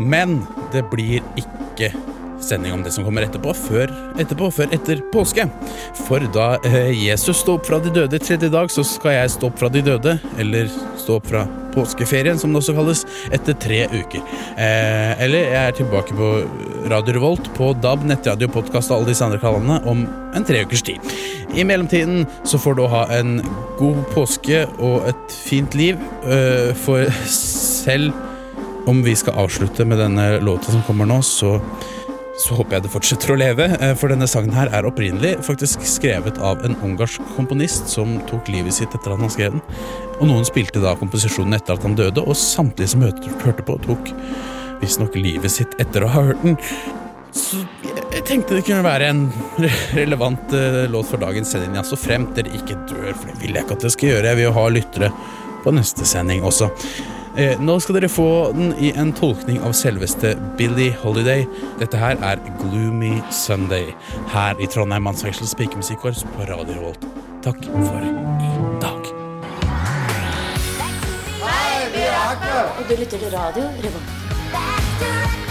Men 0.00 0.42
det 0.72 0.84
blir 0.92 1.24
ikke 1.40 1.92
sending 2.42 2.72
om 2.72 2.82
det 2.84 2.92
som 2.94 3.04
kommer 3.06 3.26
etterpå, 3.26 3.52
før 3.56 3.92
etterpå, 4.20 4.50
før 4.54 4.72
etter 4.76 5.02
påske. 5.12 5.46
For 6.06 6.24
da 6.34 6.48
eh, 6.66 6.92
Jesus 6.94 7.42
sto 7.42 7.56
opp 7.56 7.68
fra 7.68 7.80
de 7.82 7.92
døde 7.94 8.20
tredje 8.22 8.50
dag, 8.52 8.70
så 8.72 8.84
skal 8.86 9.16
jeg 9.18 9.34
stå 9.36 9.50
opp 9.50 9.60
fra 9.60 9.70
de 9.72 9.84
døde, 9.86 10.16
eller 10.40 10.70
stå 11.00 11.20
opp 11.20 11.30
fra 11.30 11.46
påskeferien, 11.76 12.38
som 12.40 12.52
det 12.52 12.62
også 12.62 12.76
kalles, 12.76 13.04
etter 13.34 13.56
tre 13.60 13.82
uker. 13.92 14.22
Eh, 14.56 15.12
eller 15.26 15.50
jeg 15.50 15.62
er 15.62 15.78
tilbake 15.80 16.16
på 16.16 16.30
Radio 16.92 17.16
Revolt, 17.18 17.50
på 17.56 17.72
DAB, 17.82 18.06
nettradio, 18.08 18.50
podkast 18.52 18.92
og 18.92 19.00
alle 19.00 19.12
disse 19.12 19.26
andre 19.26 19.40
kanalene 19.42 19.80
om 19.88 20.06
en 20.36 20.46
tre 20.46 20.62
ukers 20.64 20.84
tid. 20.86 21.16
I 21.56 21.64
mellomtiden 21.64 22.26
så 22.44 22.60
får 22.60 22.76
du 22.76 22.86
ha 22.92 23.06
en 23.16 23.38
god 23.78 24.00
påske 24.12 24.64
og 24.76 25.08
et 25.08 25.36
fint 25.46 25.76
liv, 25.78 26.00
eh, 26.28 26.72
for 26.84 27.08
selv 27.32 28.14
om 28.86 29.02
vi 29.02 29.16
skal 29.18 29.34
avslutte 29.42 29.84
med 29.84 29.98
denne 29.98 30.38
låta 30.40 30.70
som 30.70 30.84
kommer 30.86 31.08
nå, 31.10 31.18
så, 31.26 31.56
så 32.36 32.56
håper 32.58 32.76
jeg 32.76 32.84
det 32.84 32.92
fortsetter 32.92 33.32
å 33.32 33.38
leve. 33.40 33.68
eh, 33.80 33.94
For 33.96 34.12
denne 34.12 34.28
sangen 34.28 34.54
her 34.56 34.70
er 34.74 34.88
opprinnelig 34.88 35.36
faktisk 35.46 35.84
skrevet 35.88 36.38
av 36.38 36.64
en 36.66 36.76
ungarsk 36.84 37.24
komponist 37.36 37.88
som 37.92 38.18
tok 38.28 38.50
livet 38.52 38.76
sitt 38.76 38.92
etter 38.94 39.14
at 39.14 39.22
han 39.22 39.32
skrev 39.32 39.56
den. 39.56 39.64
Og 40.20 40.28
noen 40.28 40.44
spilte 40.48 40.82
da 40.84 40.96
komposisjonen 41.00 41.56
etter 41.56 41.76
at 41.76 41.86
han 41.86 41.96
døde, 41.96 42.22
og 42.22 42.36
samtlige 42.36 42.92
som 42.92 43.06
hørte 43.06 43.66
på, 43.66 43.78
tok 43.86 44.12
visstnok 44.82 45.16
livet 45.16 45.52
sitt 45.52 45.72
etter 45.80 46.04
å 46.04 46.12
ha 46.12 46.26
hørt 46.30 46.44
den. 46.44 46.58
Så 47.36 47.60
jeg 48.12 48.24
tenkte 48.28 48.56
det 48.56 48.64
kunne 48.64 48.84
være 48.86 49.10
en 49.12 49.26
relevant 49.96 50.54
eh, 50.56 50.84
låt 50.92 51.10
for 51.10 51.20
dagens 51.20 51.52
sending, 51.52 51.76
ja, 51.76 51.84
så 51.84 51.98
fremt 52.00 52.36
dere 52.36 52.52
ikke 52.56 52.78
dør, 52.88 53.10
for 53.12 53.32
det 53.32 53.40
vil 53.42 53.56
jeg 53.56 53.66
ikke 53.66 53.76
at 53.76 53.84
dere 53.84 53.96
skal 53.96 54.12
gjøre. 54.12 54.30
Jeg 54.30 54.40
vil 54.40 54.48
jo 54.48 54.56
ha 54.56 54.70
lyttere 54.72 55.12
på 55.64 55.74
neste 55.76 56.08
sending 56.08 56.44
også. 56.46 56.70
Eh, 57.36 57.58
nå 57.60 57.74
skal 57.84 57.98
dere 57.98 58.08
få 58.08 58.52
den 58.56 58.70
i 58.80 58.94
en 58.96 59.10
tolkning 59.12 59.58
av 59.60 59.74
selveste 59.76 60.30
Billie 60.56 60.94
Holiday. 61.02 61.44
Dette 61.76 62.00
her 62.00 62.16
er 62.24 62.40
Gloomy 62.62 63.18
Sunday 63.28 63.90
her 64.32 64.56
i 64.56 64.68
Trondheim 64.72 65.04
Mannsfengsels 65.04 65.52
pikemusikkorps 65.60 66.24
på 66.32 66.48
Radio 66.48 66.78
Revolt. 66.78 67.04
Takk 67.44 67.60
for 67.68 68.00
i 68.00 68.14
dag. 68.80 69.12
Hei, 71.44 71.88
vi 71.92 72.06
er 72.08 72.46
Og 72.64 72.84
du 72.88 72.96
lytter 72.96 73.18
til 73.18 73.36
radio 73.36 73.68
Revolt. 73.84 75.45